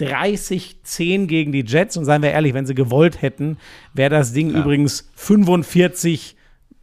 30-10 0.00 1.26
gegen 1.26 1.52
die 1.52 1.64
Jets 1.64 1.96
und 1.96 2.04
seien 2.04 2.22
wir 2.22 2.30
ehrlich, 2.30 2.54
wenn 2.54 2.66
sie 2.66 2.74
gewollt 2.74 3.20
hätten, 3.20 3.56
wäre 3.94 4.10
das 4.10 4.32
Ding 4.32 4.52
ja. 4.52 4.60
übrigens 4.60 5.10
45 5.16 6.36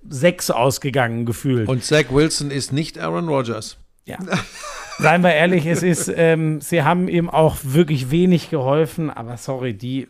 6 0.07 0.51
ausgegangen 0.51 1.25
gefühlt. 1.25 1.67
Und 1.67 1.83
Zach 1.83 2.11
Wilson 2.11 2.51
ist 2.51 2.71
nicht 2.71 2.99
Aaron 2.99 3.27
Rodgers. 3.27 3.77
Ja. 4.05 4.17
Seien 4.99 5.23
wir 5.23 5.33
ehrlich, 5.33 5.65
es 5.65 5.83
ist, 5.83 6.11
ähm, 6.15 6.61
sie 6.61 6.83
haben 6.83 7.09
ihm 7.09 7.29
auch 7.29 7.57
wirklich 7.63 8.11
wenig 8.11 8.49
geholfen, 8.49 9.09
aber 9.09 9.35
sorry, 9.37 9.73
die, 9.73 10.07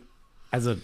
also 0.56 0.74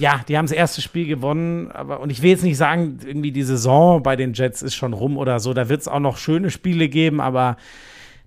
ja, 0.00 0.22
die 0.28 0.36
haben 0.36 0.46
das 0.46 0.52
erste 0.52 0.82
Spiel 0.82 1.06
gewonnen, 1.06 1.70
aber 1.70 2.00
und 2.00 2.10
ich 2.10 2.20
will 2.20 2.30
jetzt 2.30 2.42
nicht 2.42 2.56
sagen, 2.56 2.98
irgendwie 3.04 3.30
die 3.30 3.44
Saison 3.44 4.02
bei 4.02 4.16
den 4.16 4.34
Jets 4.34 4.60
ist 4.60 4.74
schon 4.74 4.92
rum 4.92 5.16
oder 5.16 5.38
so. 5.38 5.54
Da 5.54 5.68
wird 5.68 5.80
es 5.80 5.88
auch 5.88 6.00
noch 6.00 6.18
schöne 6.18 6.50
Spiele 6.50 6.88
geben, 6.88 7.20
aber 7.20 7.56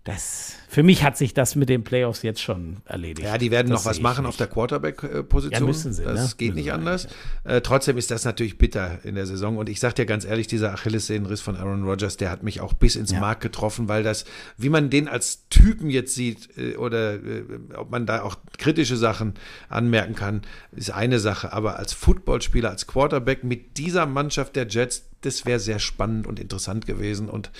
das 0.06 0.58
für 0.74 0.82
mich 0.82 1.04
hat 1.04 1.18
sich 1.18 1.36
das 1.36 1.56
mit 1.56 1.70
den 1.70 1.84
Playoffs 1.84 2.24
jetzt 2.24 2.42
schon 2.42 2.78
erledigt. 2.86 3.28
Ja, 3.28 3.38
die 3.38 3.52
werden 3.52 3.70
das 3.70 3.84
noch 3.84 3.92
was 3.92 4.02
machen 4.02 4.24
nicht. 4.24 4.30
auf 4.30 4.38
der 4.38 4.48
Quarterback-Position. 4.48 5.52
Ja, 5.52 5.60
müssen 5.60 5.94
sie. 5.94 6.04
Das 6.04 6.16
ne? 6.16 6.34
geht 6.36 6.48
müssen 6.48 6.56
nicht 6.56 6.74
anders. 6.74 7.08
Äh, 7.44 7.62
trotzdem 7.62 7.96
ist 8.00 8.10
das 8.10 8.26
natürlich 8.26 8.58
bitter 8.58 8.98
in 9.04 9.14
der 9.14 9.28
Saison. 9.28 9.58
Und 9.58 9.70
ich 9.70 9.80
sage 9.80 9.94
dir 9.94 10.08
ganz 10.08 10.26
ehrlich, 10.26 10.48
dieser 10.48 10.74
Achillessehnenriss 10.74 11.42
von 11.42 11.58
Aaron 11.58 11.84
Rodgers, 11.84 12.18
der 12.18 12.32
hat 12.32 12.42
mich 12.42 12.60
auch 12.60 12.74
bis 12.74 12.96
ins 12.96 13.12
ja. 13.12 13.20
Mark 13.20 13.40
getroffen, 13.40 13.88
weil 13.88 14.02
das, 14.02 14.26
wie 14.58 14.70
man 14.70 14.90
den 14.90 15.08
als 15.08 15.48
Typen 15.50 15.92
jetzt 15.92 16.16
sieht 16.16 16.58
äh, 16.58 16.76
oder 16.76 17.18
äh, 17.18 17.44
ob 17.76 17.92
man 17.92 18.08
da 18.08 18.24
auch 18.24 18.38
kritische 18.58 18.98
Sachen 18.98 19.36
anmerken 19.70 20.16
kann, 20.16 20.42
ist 20.72 20.90
eine 20.90 21.20
Sache. 21.20 21.54
Aber 21.54 21.78
als 21.78 21.94
Footballspieler, 21.94 22.72
als 22.72 22.88
Quarterback 22.88 23.44
mit 23.44 23.78
dieser 23.78 24.08
Mannschaft 24.08 24.56
der 24.56 24.68
Jets, 24.68 25.04
das 25.26 25.46
wäre 25.46 25.60
sehr 25.60 25.80
spannend 25.80 26.28
und 26.28 26.40
interessant 26.40 26.86
gewesen 26.86 27.30
und 27.30 27.52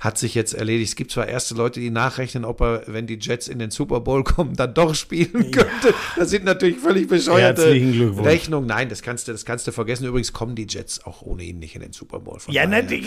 hat 0.00 0.18
sich 0.18 0.34
jetzt 0.34 0.54
erledigt. 0.54 0.90
Es 0.90 0.96
gibt 0.96 1.10
zwar 1.10 1.26
erste 1.26 1.54
Leute, 1.54 1.80
die 1.80 1.90
nachrechnen, 1.90 2.44
ob 2.52 2.60
er, 2.60 2.82
wenn 2.86 3.06
die 3.06 3.18
Jets 3.18 3.48
in 3.48 3.58
den 3.58 3.70
Super 3.70 4.00
Bowl 4.00 4.22
kommen, 4.24 4.54
dann 4.54 4.74
doch 4.74 4.94
spielen 4.94 5.50
könnte. 5.50 5.88
Ja. 5.88 5.94
Das 6.16 6.30
sind 6.30 6.44
natürlich 6.44 6.78
völlig 6.78 7.08
bescheuerte 7.08 7.70
Rechnungen. 7.70 8.66
Nein, 8.68 8.88
das 8.88 9.02
kannst, 9.02 9.28
du, 9.28 9.32
das 9.32 9.44
kannst 9.44 9.66
du 9.66 9.72
vergessen. 9.72 10.06
Übrigens 10.06 10.32
kommen 10.32 10.54
die 10.54 10.66
Jets 10.68 11.04
auch 11.04 11.22
ohne 11.22 11.42
ihn 11.44 11.58
nicht 11.58 11.74
in 11.74 11.82
den 11.82 11.92
Super 11.92 12.20
Bowl. 12.20 12.38
ja, 12.48 12.66
ne, 12.66 12.84
die, 12.84 13.00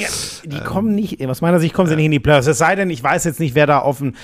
die 0.46 0.56
ähm, 0.56 0.64
kommen 0.64 0.96
nicht, 0.96 1.26
aus 1.26 1.42
meiner 1.42 1.60
Sicht 1.60 1.74
kommen 1.74 1.88
sie 1.88 1.96
nicht 1.96 2.06
in 2.06 2.12
die 2.12 2.20
Playoffs. 2.20 2.48
Es 2.48 2.58
sei 2.58 2.76
denn, 2.76 2.90
ich 2.90 3.04
weiß 3.04 3.24
jetzt 3.24 3.40
nicht, 3.40 3.56
wer 3.56 3.68
da 3.68 3.82
offen, 3.82 4.16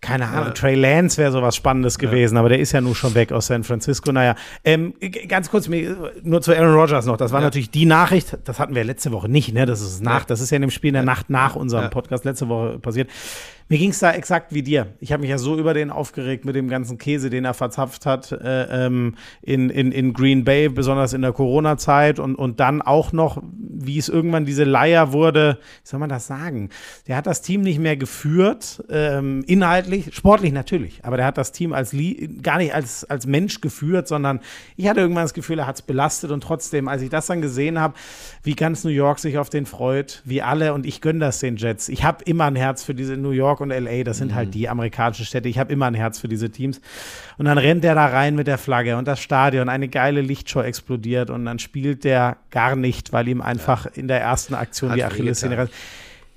keine 0.00 0.28
Ahnung, 0.28 0.48
ja. 0.48 0.50
Trey 0.50 0.74
Lance 0.74 1.18
wäre 1.18 1.32
sowas 1.32 1.56
Spannendes 1.56 1.98
gewesen, 1.98 2.36
aber 2.36 2.48
der 2.50 2.60
ist 2.60 2.72
ja 2.72 2.80
nun 2.80 2.94
schon 2.94 3.14
weg 3.14 3.32
aus 3.32 3.46
San 3.46 3.64
Francisco. 3.64 4.12
Naja, 4.12 4.36
ähm, 4.64 4.94
ganz 5.28 5.50
kurz, 5.50 5.68
nur 5.68 6.42
zu 6.42 6.54
Aaron 6.54 6.74
Rodgers 6.74 7.06
noch. 7.06 7.16
Das 7.16 7.32
war 7.32 7.40
natürlich 7.40 7.70
die 7.70 7.86
Nachricht, 7.86 8.38
das 8.44 8.58
hatten 8.58 8.74
wir 8.74 8.84
letzte 8.84 9.12
Woche 9.12 9.28
nicht, 9.28 9.52
ne? 9.52 9.66
Das 9.66 9.80
ist 9.80 10.02
nach, 10.02 10.24
das 10.24 10.40
ist 10.40 10.50
ja 10.50 10.56
in 10.56 10.62
dem 10.62 10.70
Spiel 10.70 10.88
in 10.88 10.94
der 10.94 11.02
Nacht 11.02 11.30
nach 11.30 11.56
unserem 11.56 11.90
Podcast 11.90 12.24
letzte 12.24 12.48
Woche 12.48 12.78
passiert. 12.78 13.10
Mir 13.68 13.78
ging 13.78 13.90
es 13.90 13.98
da 13.98 14.12
exakt 14.12 14.54
wie 14.54 14.62
dir. 14.62 14.94
Ich 15.00 15.10
habe 15.10 15.22
mich 15.22 15.30
ja 15.30 15.38
so 15.38 15.58
über 15.58 15.74
den 15.74 15.90
aufgeregt 15.90 16.44
mit 16.44 16.54
dem 16.54 16.68
ganzen 16.68 16.98
Käse, 16.98 17.30
den 17.30 17.44
er 17.44 17.52
verzapft 17.52 18.06
hat 18.06 18.30
äh, 18.30 18.86
ähm, 18.86 19.16
in, 19.42 19.70
in, 19.70 19.90
in 19.90 20.12
Green 20.12 20.44
Bay, 20.44 20.68
besonders 20.68 21.12
in 21.14 21.22
der 21.22 21.32
Corona-Zeit 21.32 22.20
und, 22.20 22.36
und 22.36 22.60
dann 22.60 22.80
auch 22.80 23.12
noch, 23.12 23.42
wie 23.42 23.98
es 23.98 24.08
irgendwann 24.08 24.44
diese 24.44 24.62
Leier 24.62 25.12
wurde, 25.12 25.58
wie 25.82 25.88
soll 25.88 25.98
man 25.98 26.08
das 26.08 26.28
sagen? 26.28 26.70
Der 27.08 27.16
hat 27.16 27.26
das 27.26 27.42
Team 27.42 27.62
nicht 27.62 27.80
mehr 27.80 27.96
geführt, 27.96 28.84
ähm, 28.88 29.42
inhaltlich, 29.48 30.14
sportlich 30.14 30.52
natürlich, 30.52 31.04
aber 31.04 31.16
der 31.16 31.26
hat 31.26 31.36
das 31.36 31.50
Team 31.50 31.72
als 31.72 31.90
gar 32.42 32.58
nicht 32.58 32.72
als, 32.72 33.04
als 33.04 33.26
Mensch 33.26 33.60
geführt, 33.60 34.06
sondern 34.06 34.38
ich 34.76 34.88
hatte 34.88 35.00
irgendwann 35.00 35.24
das 35.24 35.34
Gefühl, 35.34 35.58
er 35.58 35.66
hat 35.66 35.76
es 35.76 35.82
belastet 35.82 36.30
und 36.30 36.40
trotzdem, 36.40 36.86
als 36.86 37.02
ich 37.02 37.10
das 37.10 37.26
dann 37.26 37.42
gesehen 37.42 37.80
habe, 37.80 37.94
wie 38.44 38.54
ganz 38.54 38.84
New 38.84 38.90
York 38.90 39.18
sich 39.18 39.38
auf 39.38 39.50
den 39.50 39.66
freut, 39.66 40.22
wie 40.24 40.40
alle 40.40 40.72
und 40.72 40.86
ich 40.86 41.00
gönne 41.00 41.18
das 41.18 41.40
den 41.40 41.56
Jets. 41.56 41.88
Ich 41.88 42.04
habe 42.04 42.22
immer 42.24 42.44
ein 42.44 42.54
Herz 42.54 42.84
für 42.84 42.94
diese 42.94 43.16
New 43.16 43.30
York 43.30 43.55
York 43.56 43.60
und 43.60 43.70
LA, 43.70 44.04
das 44.04 44.18
sind 44.18 44.28
halt 44.28 44.34
mhm. 44.34 44.36
halt 44.36 44.54
die 44.54 44.68
amerikanischen 44.68 45.24
Städte. 45.24 45.48
Ich 45.48 45.58
habe 45.58 45.72
immer 45.72 45.86
ein 45.86 45.94
Herz 45.94 46.18
für 46.18 46.28
diese 46.28 46.50
Teams. 46.50 46.80
Und 47.38 47.46
dann 47.46 47.58
rennt 47.58 47.84
der 47.84 47.94
da 47.94 48.06
rein 48.06 48.34
mit 48.34 48.46
der 48.46 48.58
Flagge 48.58 48.96
und 48.96 49.08
das 49.08 49.20
Stadion, 49.20 49.68
eine 49.68 49.88
geile 49.88 50.20
Lichtshow 50.20 50.60
explodiert 50.60 51.30
und 51.30 51.44
dann 51.44 51.58
spielt 51.58 52.04
der 52.04 52.36
gar 52.50 52.76
nicht, 52.76 53.12
weil 53.12 53.28
ihm 53.28 53.40
einfach 53.40 53.86
ja. 53.86 53.92
in 53.94 54.08
der 54.08 54.20
ersten 54.20 54.54
Aktion 54.54 54.90
Hat 54.90 54.98
die 54.98 55.04
Achillessehne 55.04 55.68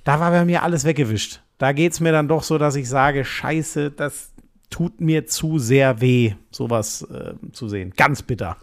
Da 0.03 0.19
war 0.19 0.31
bei 0.31 0.45
mir 0.45 0.63
alles 0.63 0.85
weggewischt. 0.85 1.41
Da 1.57 1.73
geht 1.73 1.91
es 1.91 1.99
mir 1.99 2.11
dann 2.11 2.27
doch 2.27 2.43
so, 2.43 2.57
dass 2.57 2.75
ich 2.75 2.87
sage, 2.87 3.25
scheiße, 3.25 3.91
das 3.91 4.31
tut 4.69 5.01
mir 5.01 5.25
zu 5.25 5.59
sehr 5.59 5.99
weh, 5.99 6.33
sowas 6.51 7.01
äh, 7.01 7.33
zu 7.51 7.67
sehen. 7.67 7.93
Ganz 7.97 8.21
bitter. 8.21 8.57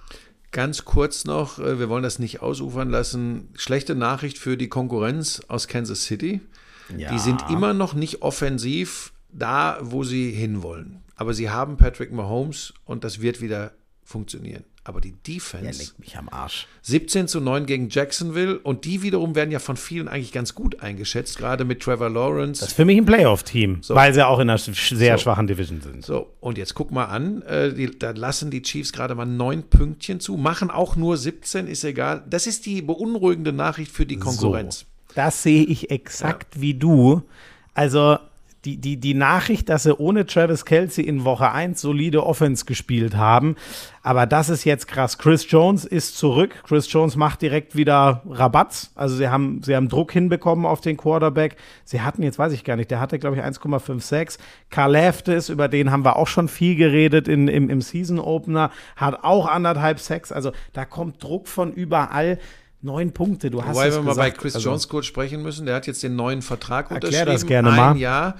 Ganz 0.52 0.86
kurz 0.86 1.26
noch, 1.26 1.58
äh, 1.58 1.78
wir 1.78 1.90
wollen 1.90 2.04
das 2.04 2.18
nicht 2.18 2.40
ausufern 2.40 2.88
lassen. 2.88 3.48
Schlechte 3.54 3.94
Nachricht 3.94 4.38
für 4.38 4.56
die 4.56 4.68
Konkurrenz 4.68 5.42
aus 5.48 5.68
Kansas 5.68 6.04
City. 6.04 6.40
Ja. 6.96 7.12
Die 7.12 7.18
sind 7.18 7.42
immer 7.50 7.74
noch 7.74 7.94
nicht 7.94 8.22
offensiv 8.22 9.12
da, 9.30 9.78
wo 9.80 10.04
sie 10.04 10.30
hinwollen. 10.30 11.02
Aber 11.16 11.34
sie 11.34 11.50
haben 11.50 11.76
Patrick 11.76 12.12
Mahomes 12.12 12.74
und 12.84 13.04
das 13.04 13.20
wird 13.20 13.40
wieder 13.40 13.72
funktionieren. 14.04 14.64
Aber 14.84 15.00
die 15.00 15.12
Defense. 15.12 15.64
Der 15.64 15.72
legt 15.72 15.98
mich 15.98 16.16
am 16.16 16.28
Arsch. 16.28 16.68
17 16.82 17.26
zu 17.26 17.40
9 17.40 17.66
gegen 17.66 17.88
Jacksonville. 17.88 18.60
Und 18.60 18.84
die 18.84 19.02
wiederum 19.02 19.34
werden 19.34 19.50
ja 19.50 19.58
von 19.58 19.76
vielen 19.76 20.06
eigentlich 20.06 20.30
ganz 20.30 20.54
gut 20.54 20.80
eingeschätzt, 20.80 21.38
gerade 21.38 21.64
mit 21.64 21.82
Trevor 21.82 22.08
Lawrence. 22.08 22.60
Das 22.60 22.68
ist 22.68 22.76
für 22.76 22.84
mich 22.84 22.96
ein 22.96 23.04
Playoff-Team, 23.04 23.78
so. 23.80 23.96
weil 23.96 24.14
sie 24.14 24.24
auch 24.24 24.38
in 24.38 24.48
einer 24.48 24.58
sehr 24.58 25.18
so. 25.18 25.22
schwachen 25.22 25.48
Division 25.48 25.80
sind. 25.80 26.04
So, 26.04 26.32
und 26.38 26.56
jetzt 26.56 26.74
guck 26.74 26.92
mal 26.92 27.06
an. 27.06 27.42
Äh, 27.42 27.74
die, 27.74 27.98
da 27.98 28.12
lassen 28.12 28.52
die 28.52 28.62
Chiefs 28.62 28.92
gerade 28.92 29.16
mal 29.16 29.24
neun 29.24 29.64
Pünktchen 29.64 30.20
zu, 30.20 30.36
machen 30.36 30.70
auch 30.70 30.94
nur 30.94 31.16
17, 31.16 31.66
ist 31.66 31.82
egal. 31.82 32.22
Das 32.30 32.46
ist 32.46 32.64
die 32.64 32.80
beunruhigende 32.80 33.52
Nachricht 33.52 33.90
für 33.90 34.06
die 34.06 34.18
Konkurrenz. 34.18 34.80
So. 34.80 34.86
Das 35.16 35.42
sehe 35.42 35.64
ich 35.64 35.90
exakt 35.90 36.56
ja. 36.56 36.60
wie 36.60 36.74
du. 36.74 37.22
Also 37.72 38.18
die, 38.66 38.76
die, 38.76 38.98
die 38.98 39.14
Nachricht, 39.14 39.68
dass 39.70 39.84
sie 39.84 39.96
ohne 39.96 40.26
Travis 40.26 40.66
Kelsey 40.66 41.04
in 41.04 41.24
Woche 41.24 41.52
1 41.52 41.80
solide 41.80 42.26
Offense 42.26 42.66
gespielt 42.66 43.16
haben. 43.16 43.56
Aber 44.02 44.26
das 44.26 44.50
ist 44.50 44.64
jetzt 44.64 44.88
krass. 44.88 45.16
Chris 45.16 45.50
Jones 45.50 45.86
ist 45.86 46.18
zurück. 46.18 46.62
Chris 46.66 46.92
Jones 46.92 47.16
macht 47.16 47.40
direkt 47.40 47.76
wieder 47.76 48.22
Rabatz. 48.28 48.90
Also 48.94 49.16
sie 49.16 49.28
haben, 49.28 49.62
sie 49.62 49.74
haben 49.74 49.88
Druck 49.88 50.12
hinbekommen 50.12 50.66
auf 50.66 50.82
den 50.82 50.98
Quarterback. 50.98 51.56
Sie 51.84 52.02
hatten, 52.02 52.22
jetzt 52.22 52.38
weiß 52.38 52.52
ich 52.52 52.62
gar 52.62 52.76
nicht, 52.76 52.90
der 52.90 53.00
hatte, 53.00 53.18
glaube 53.18 53.36
ich, 53.36 53.42
1,56. 53.42 54.38
Karl 54.68 54.92
Leftes, 54.92 55.48
über 55.48 55.68
den 55.68 55.92
haben 55.92 56.04
wir 56.04 56.16
auch 56.16 56.28
schon 56.28 56.48
viel 56.48 56.76
geredet 56.76 57.26
in, 57.26 57.48
im, 57.48 57.70
im 57.70 57.80
Season 57.80 58.18
Opener, 58.18 58.70
hat 58.96 59.24
auch 59.24 59.46
anderthalb 59.46 59.98
Sex. 59.98 60.30
Also 60.30 60.52
da 60.74 60.84
kommt 60.84 61.22
Druck 61.22 61.48
von 61.48 61.72
überall. 61.72 62.38
Neun 62.86 63.12
Punkte, 63.12 63.50
du 63.50 63.62
hast 63.62 63.74
Wobei 63.74 63.88
es 63.88 63.94
wir 63.94 64.02
mal 64.02 64.10
gesagt. 64.12 64.34
bei 64.36 64.40
Chris 64.40 64.54
Also, 64.54 64.70
Jones 64.70 64.88
kurz 64.88 65.04
sprechen 65.06 65.42
müssen. 65.42 65.66
Der 65.66 65.74
hat 65.74 65.86
jetzt 65.86 66.02
den 66.02 66.16
neuen 66.16 66.40
Vertrag 66.40 66.90
Erklär 66.90 66.96
unterschrieben. 67.10 67.32
das 67.32 67.46
gerne 67.46 67.70
ein 67.70 67.76
mal. 67.76 67.96
Jahr. 67.98 68.36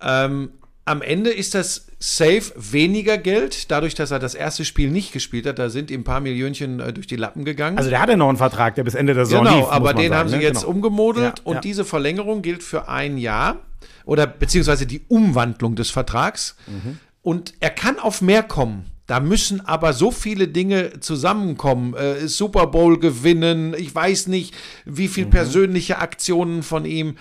Ähm, 0.00 0.50
am 0.84 1.02
Ende 1.02 1.30
ist 1.30 1.54
das 1.54 1.86
safe 1.98 2.52
weniger 2.56 3.18
Geld, 3.18 3.70
dadurch, 3.70 3.94
dass 3.94 4.10
er 4.10 4.18
das 4.18 4.34
erste 4.34 4.64
Spiel 4.64 4.90
nicht 4.90 5.12
gespielt 5.12 5.46
hat. 5.46 5.58
Da 5.58 5.68
sind 5.68 5.90
ihm 5.90 6.00
ein 6.00 6.04
paar 6.04 6.20
Millionchen 6.20 6.80
äh, 6.80 6.92
durch 6.92 7.06
die 7.06 7.16
Lappen 7.16 7.44
gegangen. 7.44 7.76
Also 7.76 7.90
der 7.90 8.00
hatte 8.00 8.16
noch 8.16 8.28
einen 8.28 8.38
Vertrag, 8.38 8.74
der 8.76 8.84
bis 8.84 8.94
Ende 8.94 9.12
der 9.14 9.26
Saison 9.26 9.44
genau, 9.44 9.56
lief, 9.58 9.66
aber 9.68 9.92
den 9.92 10.10
sagen, 10.10 10.14
haben 10.20 10.28
sie 10.28 10.36
ne? 10.36 10.42
jetzt 10.42 10.60
Genau. 10.60 10.70
umgemodelt 10.70 11.38
Ja, 11.40 11.44
und 11.44 11.54
ja. 11.56 11.60
diese 11.60 11.84
Verlängerung 11.84 12.40
gilt 12.42 12.62
für 12.62 12.88
ein 12.88 13.18
Jahr 13.18 13.56
oder 14.04 14.26
beziehungsweise 14.26 14.86
die 14.86 15.02
Umwandlung 15.08 15.74
des 15.76 15.90
Vertrags. 15.90 16.56
Mhm. 16.66 16.98
Und 17.20 17.52
er 17.60 17.70
kann 17.70 17.98
auf 17.98 18.22
mehr 18.22 18.42
kommen. 18.42 18.86
Da 19.08 19.20
müssen 19.20 19.60
aber 19.66 19.94
so 19.94 20.10
viele 20.10 20.48
Dinge 20.48 21.00
zusammenkommen. 21.00 21.94
Äh, 21.94 22.28
Super 22.28 22.66
Bowl 22.68 23.00
gewinnen, 23.00 23.74
ich 23.76 23.92
weiß 23.92 24.28
nicht, 24.28 24.54
wie 24.84 25.08
viel 25.08 25.24
Mhm. 25.26 25.30
persönliche 25.30 25.98
Aktionen 25.98 26.62
von 26.62 26.84
ihm. 26.84 27.16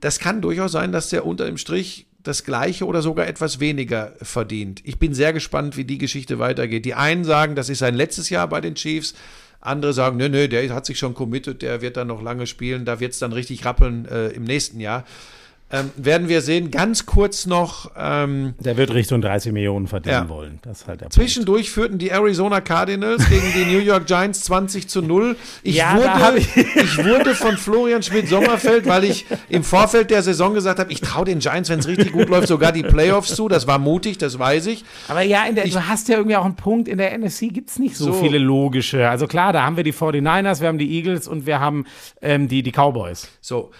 Das 0.00 0.18
kann 0.18 0.40
durchaus 0.40 0.72
sein, 0.72 0.92
dass 0.92 1.10
der 1.10 1.26
unter 1.26 1.44
dem 1.44 1.58
Strich 1.58 2.06
das 2.22 2.42
gleiche 2.42 2.86
oder 2.86 3.02
sogar 3.02 3.26
etwas 3.28 3.60
weniger 3.60 4.14
verdient. 4.22 4.80
Ich 4.84 4.98
bin 4.98 5.12
sehr 5.14 5.32
gespannt, 5.34 5.76
wie 5.76 5.84
die 5.84 5.98
Geschichte 5.98 6.38
weitergeht. 6.38 6.86
Die 6.86 6.94
einen 6.94 7.22
sagen, 7.24 7.54
das 7.54 7.68
ist 7.68 7.78
sein 7.78 7.94
letztes 7.94 8.30
Jahr 8.30 8.48
bei 8.48 8.60
den 8.62 8.74
Chiefs. 8.74 9.14
Andere 9.60 9.92
sagen, 9.92 10.16
nö, 10.16 10.28
nö, 10.30 10.48
der 10.48 10.74
hat 10.74 10.86
sich 10.86 10.98
schon 10.98 11.12
committed, 11.14 11.60
der 11.60 11.82
wird 11.82 11.96
dann 11.98 12.08
noch 12.08 12.22
lange 12.22 12.46
spielen, 12.46 12.84
da 12.86 12.98
wird 12.98 13.12
es 13.12 13.18
dann 13.18 13.32
richtig 13.32 13.64
rappeln 13.64 14.06
äh, 14.06 14.28
im 14.28 14.44
nächsten 14.44 14.80
Jahr. 14.80 15.04
Ähm, 15.68 15.90
werden 15.96 16.28
wir 16.28 16.42
sehen. 16.42 16.70
Ganz 16.70 17.06
kurz 17.06 17.44
noch, 17.44 17.90
ähm, 17.98 18.54
Der 18.60 18.76
wird 18.76 18.94
Richtung 18.94 19.20
30 19.20 19.52
Millionen 19.52 19.88
verdienen 19.88 20.14
Ja. 20.14 20.28
wollen. 20.28 20.60
Das 20.62 20.86
halt 20.86 21.00
der 21.00 21.06
Punkt. 21.06 21.14
Zwischendurch 21.14 21.70
führten 21.72 21.98
die 21.98 22.10
Arizona 22.10 22.60
Cardinals 22.60 23.28
gegen 23.28 23.52
die 23.52 23.64
New 23.74 23.80
York 23.80 24.06
Giants 24.06 24.42
20 24.42 24.88
zu 24.88 25.02
0. 25.02 25.34
Ich, 25.64 25.74
Ja, 25.74 25.96
wurde, 25.96 26.38
ich- 26.38 26.56
ich 26.76 27.04
wurde 27.04 27.34
von 27.34 27.56
Florian 27.56 28.00
Schmidt-Sommerfeld, 28.00 28.86
weil 28.86 29.02
ich 29.02 29.26
im 29.48 29.64
Vorfeld 29.64 30.12
der 30.12 30.22
Saison 30.22 30.54
gesagt 30.54 30.78
habe, 30.78 30.92
ich 30.92 31.00
traue 31.00 31.24
den 31.24 31.40
Giants, 31.40 31.68
wenn 31.68 31.80
es 31.80 31.88
richtig 31.88 32.12
gut 32.12 32.28
läuft, 32.28 32.46
sogar 32.46 32.70
die 32.70 32.84
Playoffs 32.84 33.34
zu. 33.34 33.48
Das 33.48 33.66
war 33.66 33.80
mutig, 33.80 34.18
das 34.18 34.38
weiß 34.38 34.66
ich. 34.66 34.84
Aber 35.08 35.22
ja, 35.22 35.50
der, 35.50 35.66
du 35.66 35.88
hast 35.88 36.08
ja 36.08 36.16
irgendwie 36.18 36.36
auch 36.36 36.44
einen 36.44 36.54
Punkt, 36.54 36.86
in 36.86 36.98
der 36.98 37.18
NFC 37.18 37.48
gibt 37.52 37.70
es 37.70 37.80
nicht 37.80 37.96
so, 37.96 38.12
So. 38.12 38.22
viele 38.22 38.38
logische. 38.38 39.08
Also 39.08 39.26
klar, 39.26 39.52
da 39.52 39.64
haben 39.64 39.76
wir 39.76 39.82
die 39.82 39.92
49ers, 39.92 40.60
wir 40.60 40.68
haben 40.68 40.78
die 40.78 40.92
Eagles 40.96 41.26
und 41.26 41.44
wir 41.44 41.58
haben 41.58 41.86
ähm, 42.22 42.46
die, 42.46 42.62
die 42.62 42.70
Cowboys. 42.70 43.26
So. 43.40 43.72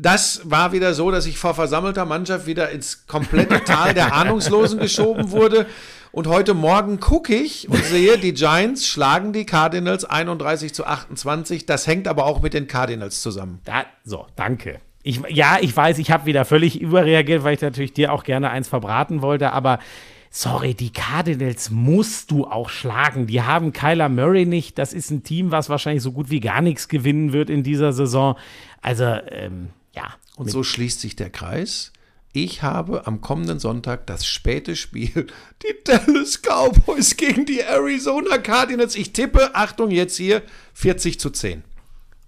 Das 0.00 0.42
war 0.44 0.70
wieder 0.70 0.94
so, 0.94 1.10
dass 1.10 1.26
ich 1.26 1.38
vor 1.38 1.54
versammelter 1.54 2.04
Mannschaft 2.04 2.46
wieder 2.46 2.70
ins 2.70 3.08
komplette 3.08 3.64
Tal 3.64 3.94
der 3.94 4.14
Ahnungslosen 4.14 4.78
geschoben 4.78 5.32
wurde. 5.32 5.66
Und 6.12 6.28
heute 6.28 6.54
Morgen 6.54 7.00
gucke 7.00 7.34
ich 7.34 7.68
und 7.68 7.84
sehe, 7.84 8.16
die 8.16 8.32
Giants 8.32 8.86
schlagen 8.86 9.32
die 9.32 9.44
Cardinals 9.44 10.04
31 10.04 10.72
zu 10.72 10.86
28. 10.86 11.66
Das 11.66 11.88
hängt 11.88 12.06
aber 12.06 12.26
auch 12.26 12.40
mit 12.40 12.54
den 12.54 12.68
Cardinals 12.68 13.22
zusammen. 13.22 13.58
Da, 13.64 13.86
so, 14.04 14.26
danke. 14.36 14.78
Ich, 15.02 15.20
ja, 15.30 15.58
ich 15.60 15.76
weiß, 15.76 15.98
ich 15.98 16.12
habe 16.12 16.26
wieder 16.26 16.44
völlig 16.44 16.80
überreagiert, 16.80 17.42
weil 17.42 17.54
ich 17.54 17.60
natürlich 17.60 17.92
dir 17.92 18.12
auch 18.12 18.22
gerne 18.22 18.50
eins 18.50 18.68
verbraten 18.68 19.20
wollte, 19.20 19.52
aber 19.52 19.80
sorry, 20.30 20.74
die 20.74 20.92
Cardinals 20.92 21.70
musst 21.70 22.30
du 22.30 22.46
auch 22.46 22.68
schlagen. 22.68 23.26
Die 23.26 23.42
haben 23.42 23.72
Kyler 23.72 24.08
Murray 24.08 24.46
nicht. 24.46 24.78
Das 24.78 24.92
ist 24.92 25.10
ein 25.10 25.24
Team, 25.24 25.50
was 25.50 25.68
wahrscheinlich 25.68 26.04
so 26.04 26.12
gut 26.12 26.30
wie 26.30 26.40
gar 26.40 26.62
nichts 26.62 26.86
gewinnen 26.86 27.32
wird 27.32 27.50
in 27.50 27.64
dieser 27.64 27.92
Saison. 27.92 28.36
Also, 28.80 29.04
ähm, 29.04 29.70
ja. 29.92 30.14
Und 30.36 30.50
so 30.50 30.62
schließt 30.62 31.00
sich 31.00 31.16
der 31.16 31.30
Kreis. 31.30 31.92
Ich 32.32 32.62
habe 32.62 33.06
am 33.06 33.20
kommenden 33.20 33.58
Sonntag 33.58 34.06
das 34.06 34.26
späte 34.26 34.76
Spiel, 34.76 35.26
die 35.62 35.74
Dallas 35.84 36.42
Cowboys 36.42 37.16
gegen 37.16 37.46
die 37.46 37.60
Arizona 37.60 38.38
Cardinals. 38.38 38.94
Ich 38.94 39.12
tippe, 39.12 39.54
Achtung, 39.54 39.90
jetzt 39.90 40.16
hier 40.16 40.42
40 40.74 41.18
zu 41.18 41.30
10. 41.30 41.64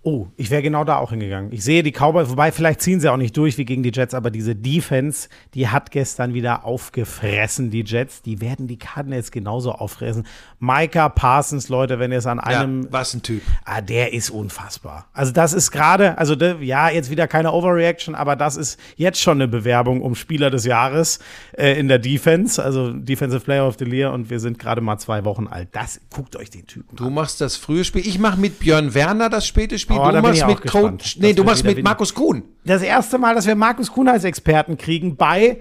Oh, 0.02 0.28
ich 0.38 0.50
wäre 0.50 0.62
genau 0.62 0.84
da 0.84 0.96
auch 0.96 1.10
hingegangen. 1.10 1.52
Ich 1.52 1.62
sehe 1.62 1.82
die 1.82 1.92
Cowboys, 1.92 2.30
wobei 2.30 2.52
vielleicht 2.52 2.80
ziehen 2.80 3.00
sie 3.00 3.10
auch 3.10 3.18
nicht 3.18 3.36
durch 3.36 3.58
wie 3.58 3.66
gegen 3.66 3.82
die 3.82 3.92
Jets, 3.92 4.14
aber 4.14 4.30
diese 4.30 4.56
Defense, 4.56 5.28
die 5.52 5.68
hat 5.68 5.90
gestern 5.90 6.32
wieder 6.32 6.64
aufgefressen, 6.64 7.70
die 7.70 7.84
Jets. 7.84 8.22
Die 8.22 8.40
werden 8.40 8.66
die 8.66 8.78
Cardinals 8.78 9.30
genauso 9.30 9.72
auffressen. 9.72 10.26
Micah 10.58 11.10
Parsons, 11.10 11.68
Leute, 11.68 11.98
wenn 11.98 12.12
ihr 12.12 12.18
es 12.18 12.26
an 12.26 12.40
einem. 12.40 12.84
ja, 12.84 12.88
was 12.92 13.12
ein 13.12 13.20
Typ. 13.20 13.42
Ah, 13.66 13.82
der 13.82 14.14
ist 14.14 14.30
unfassbar. 14.30 15.06
Also, 15.12 15.32
das 15.32 15.52
ist 15.52 15.70
gerade, 15.70 16.16
also, 16.16 16.34
ja, 16.34 16.88
jetzt 16.88 17.10
wieder 17.10 17.28
keine 17.28 17.52
Overreaction, 17.52 18.14
aber 18.14 18.36
das 18.36 18.56
ist 18.56 18.80
jetzt 18.96 19.20
schon 19.20 19.36
eine 19.36 19.48
Bewerbung 19.48 20.00
um 20.00 20.14
Spieler 20.14 20.50
des 20.50 20.64
Jahres 20.64 21.18
äh, 21.52 21.78
in 21.78 21.88
der 21.88 21.98
Defense, 21.98 22.62
also 22.62 22.90
Defensive 22.92 23.40
Player 23.40 23.66
of 23.66 23.76
the 23.78 23.84
Year, 23.84 24.12
und 24.12 24.30
wir 24.30 24.40
sind 24.40 24.58
gerade 24.58 24.80
mal 24.80 24.96
zwei 24.96 25.26
Wochen 25.26 25.46
alt. 25.46 25.68
Das, 25.72 26.00
guckt 26.08 26.36
euch 26.36 26.48
den 26.48 26.66
Typen 26.66 26.88
an. 26.90 26.96
Du 26.96 27.10
machst 27.10 27.42
das 27.42 27.56
frühe 27.56 27.84
Spiel. 27.84 28.06
Ich 28.06 28.18
mache 28.18 28.40
mit 28.40 28.60
Björn 28.60 28.94
Werner 28.94 29.28
das 29.28 29.46
späte 29.46 29.78
Spiel. 29.78 29.89
Oh, 29.98 30.04
da 30.04 30.12
du 30.12 30.22
machst 30.22 30.46
mit. 30.46 30.66
Coach. 30.66 31.14
Das 31.14 31.22
Nee, 31.22 31.32
du 31.32 31.44
machst 31.44 31.64
mit 31.64 31.82
Markus 31.82 32.14
Kuhn. 32.14 32.42
das 32.64 32.82
erste 32.82 33.18
Mal, 33.18 33.34
dass 33.34 33.46
wir 33.46 33.54
Markus 33.54 33.90
Kuhn 33.92 34.08
als 34.08 34.24
Experten 34.24 34.76
kriegen 34.78 35.16
bei 35.16 35.58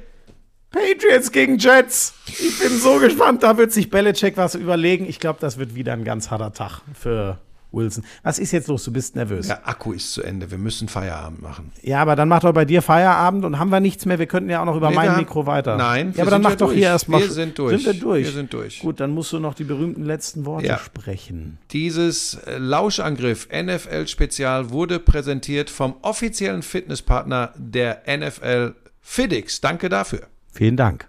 Patriots 0.72 1.32
gegen 1.32 1.58
Jets. 1.58 2.14
Ich 2.28 2.60
bin 2.60 2.78
so 2.78 3.00
gespannt. 3.00 3.44
Da 3.44 3.58
wird 3.58 3.72
sich 3.72 3.90
Belichick 3.90 4.38
was 4.38 4.56
überlegen. 4.56 5.08
Ich 5.08 5.20
glaube, 5.20 5.40
das 5.42 5.58
wird 5.58 5.74
wieder 5.76 5.94
ein 5.94 6.04
ganz 6.04 6.30
harter 6.30 6.54
Tag 6.54 6.82
für 6.94 7.40
Wilson. 7.72 8.04
Was 8.24 8.40
ist 8.40 8.52
jetzt 8.52 8.68
los? 8.68 8.84
Du 8.84 8.92
bist 8.92 9.16
nervös. 9.16 9.48
Ja, 9.48 9.56
Der 9.56 9.68
Akku 9.68 9.94
ist 9.94 10.12
zu 10.14 10.24
Ende. 10.24 10.50
Wir 10.50 10.58
müssen 10.58 10.88
Feierabend 10.88 11.42
machen. 11.42 11.72
aber 11.94 12.16
dann 12.16 12.28
macht 12.28 12.44
doch 12.44 12.54
bei 12.54 12.66
dir 12.66 12.82
Feierabend 12.82 13.46
und 13.46 13.60
haben 13.60 13.70
wir 13.70 13.80
nichts 13.80 14.06
mehr. 14.06 14.18
Wir 14.20 14.26
könnten 14.26 14.50
ja 14.50 14.62
auch 14.62 14.66
noch 14.66 14.76
über 14.76 14.90
Nee, 14.90 14.96
mein 14.96 15.10
haben- 15.12 15.20
Mikro 15.20 15.46
weiter. 15.46 15.78
Nein, 15.78 16.14
ja, 16.16 16.24
aber 16.24 16.32
dann 16.32 16.42
mach 16.42 16.52
ja 16.52 16.56
doch 16.56 16.68
durch. 16.68 16.78
hier 16.80 16.88
erstmal. 16.88 17.22
Wir 17.22 17.30
sind 17.30 17.58
durch. 17.60 17.84
Sind 17.84 17.86
wir 17.96 18.02
durch? 18.02 18.26
Wir 18.26 18.32
sind 18.32 18.54
durch. 18.54 18.80
Gut, 18.80 19.00
dann 19.00 19.12
musst 19.12 19.32
du 19.34 19.40
noch 19.40 19.54
die 19.54 19.64
berühmten 19.66 20.04
letzten 20.06 20.46
Worte 20.46 20.68
Ja. 20.68 20.78
sprechen. 20.80 21.58
Dieses 21.72 22.36
äh, 22.36 22.58
Lauschangriff 22.58 23.48
NFL 23.52 24.08
Spezial 24.08 24.70
wurde 24.72 25.00
präsentiert 25.00 25.70
vom 25.70 25.96
offiziellen 26.02 26.62
Fitnesspartner 26.64 27.54
der 27.58 28.04
NFL 28.08 28.76
FIDIX. 29.02 29.62
Danke 29.62 29.90
dafür. 29.90 30.22
Vielen 30.52 30.78
Dank. 30.78 31.09